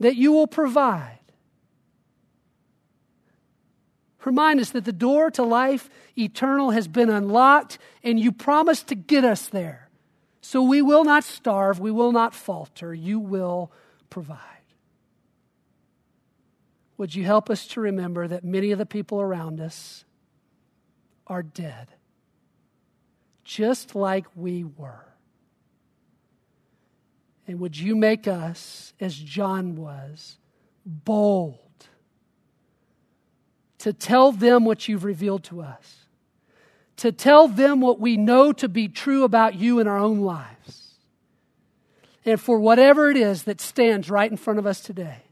that 0.00 0.16
you 0.16 0.32
will 0.32 0.46
provide, 0.46 1.20
Remind 4.24 4.60
us 4.60 4.70
that 4.70 4.84
the 4.84 4.92
door 4.92 5.30
to 5.32 5.42
life 5.42 5.90
eternal 6.16 6.70
has 6.70 6.88
been 6.88 7.10
unlocked, 7.10 7.78
and 8.02 8.18
you 8.18 8.32
promised 8.32 8.88
to 8.88 8.94
get 8.94 9.24
us 9.24 9.48
there. 9.48 9.90
So 10.40 10.62
we 10.62 10.82
will 10.82 11.04
not 11.04 11.24
starve, 11.24 11.80
we 11.80 11.90
will 11.90 12.12
not 12.12 12.34
falter, 12.34 12.94
you 12.94 13.18
will 13.18 13.72
provide. 14.10 14.38
would 16.96 17.14
you 17.14 17.24
help 17.24 17.50
us 17.50 17.66
to 17.66 17.80
remember 17.80 18.28
that 18.28 18.44
many 18.44 18.70
of 18.70 18.78
the 18.78 18.86
people 18.86 19.20
around 19.20 19.60
us 19.60 20.04
are 21.26 21.42
dead, 21.42 21.88
just 23.42 23.94
like 23.94 24.26
we 24.36 24.64
were? 24.64 25.06
And 27.46 27.58
would 27.60 27.76
you 27.76 27.96
make 27.96 28.28
us, 28.28 28.94
as 29.00 29.14
John 29.14 29.76
was, 29.76 30.38
bold 30.86 31.63
to 33.84 33.92
tell 33.92 34.32
them 34.32 34.64
what 34.64 34.88
you've 34.88 35.04
revealed 35.04 35.44
to 35.44 35.62
us, 35.62 36.06
to 36.96 37.12
tell 37.12 37.48
them 37.48 37.80
what 37.80 38.00
we 38.00 38.16
know 38.16 38.52
to 38.52 38.68
be 38.68 38.88
true 38.88 39.24
about 39.24 39.54
you 39.54 39.78
in 39.78 39.86
our 39.86 39.98
own 39.98 40.20
lives? 40.20 40.94
And 42.24 42.40
for 42.40 42.58
whatever 42.58 43.10
it 43.10 43.16
is 43.16 43.44
that 43.44 43.60
stands 43.60 44.10
right 44.10 44.30
in 44.30 44.36
front 44.36 44.58
of 44.58 44.66
us 44.66 44.80
today, 44.80 45.24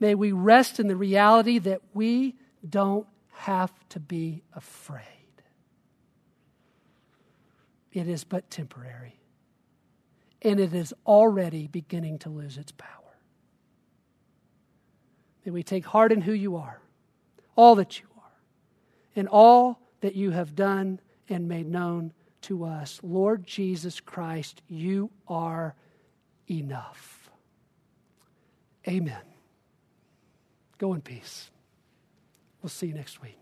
May 0.00 0.14
we 0.14 0.32
rest 0.32 0.78
in 0.78 0.88
the 0.88 0.96
reality 0.96 1.58
that 1.58 1.80
we 1.92 2.36
don't 2.68 3.06
have 3.32 3.72
to 3.90 4.00
be 4.00 4.42
afraid. 4.54 5.04
It 7.92 8.08
is 8.08 8.22
but 8.24 8.48
temporary, 8.50 9.18
and 10.42 10.60
it 10.60 10.72
is 10.72 10.94
already 11.06 11.66
beginning 11.66 12.18
to 12.20 12.28
lose 12.28 12.58
its 12.58 12.70
power. 12.72 12.88
May 15.44 15.50
we 15.50 15.62
take 15.62 15.84
heart 15.86 16.12
in 16.12 16.20
who 16.20 16.32
you 16.32 16.56
are, 16.56 16.80
all 17.58 17.74
that 17.74 17.98
you 17.98 18.06
are, 18.16 18.30
and 19.16 19.26
all 19.26 19.80
that 20.00 20.14
you 20.14 20.30
have 20.30 20.54
done 20.54 21.00
and 21.28 21.48
made 21.48 21.66
known 21.66 22.12
to 22.40 22.64
us. 22.64 23.00
Lord 23.02 23.44
Jesus 23.44 23.98
Christ, 23.98 24.62
you 24.68 25.10
are 25.26 25.74
enough. 26.48 27.28
Amen. 28.86 29.20
Go 30.78 30.94
in 30.94 31.00
peace. 31.00 31.50
We'll 32.62 32.70
see 32.70 32.86
you 32.86 32.94
next 32.94 33.20
week. 33.20 33.36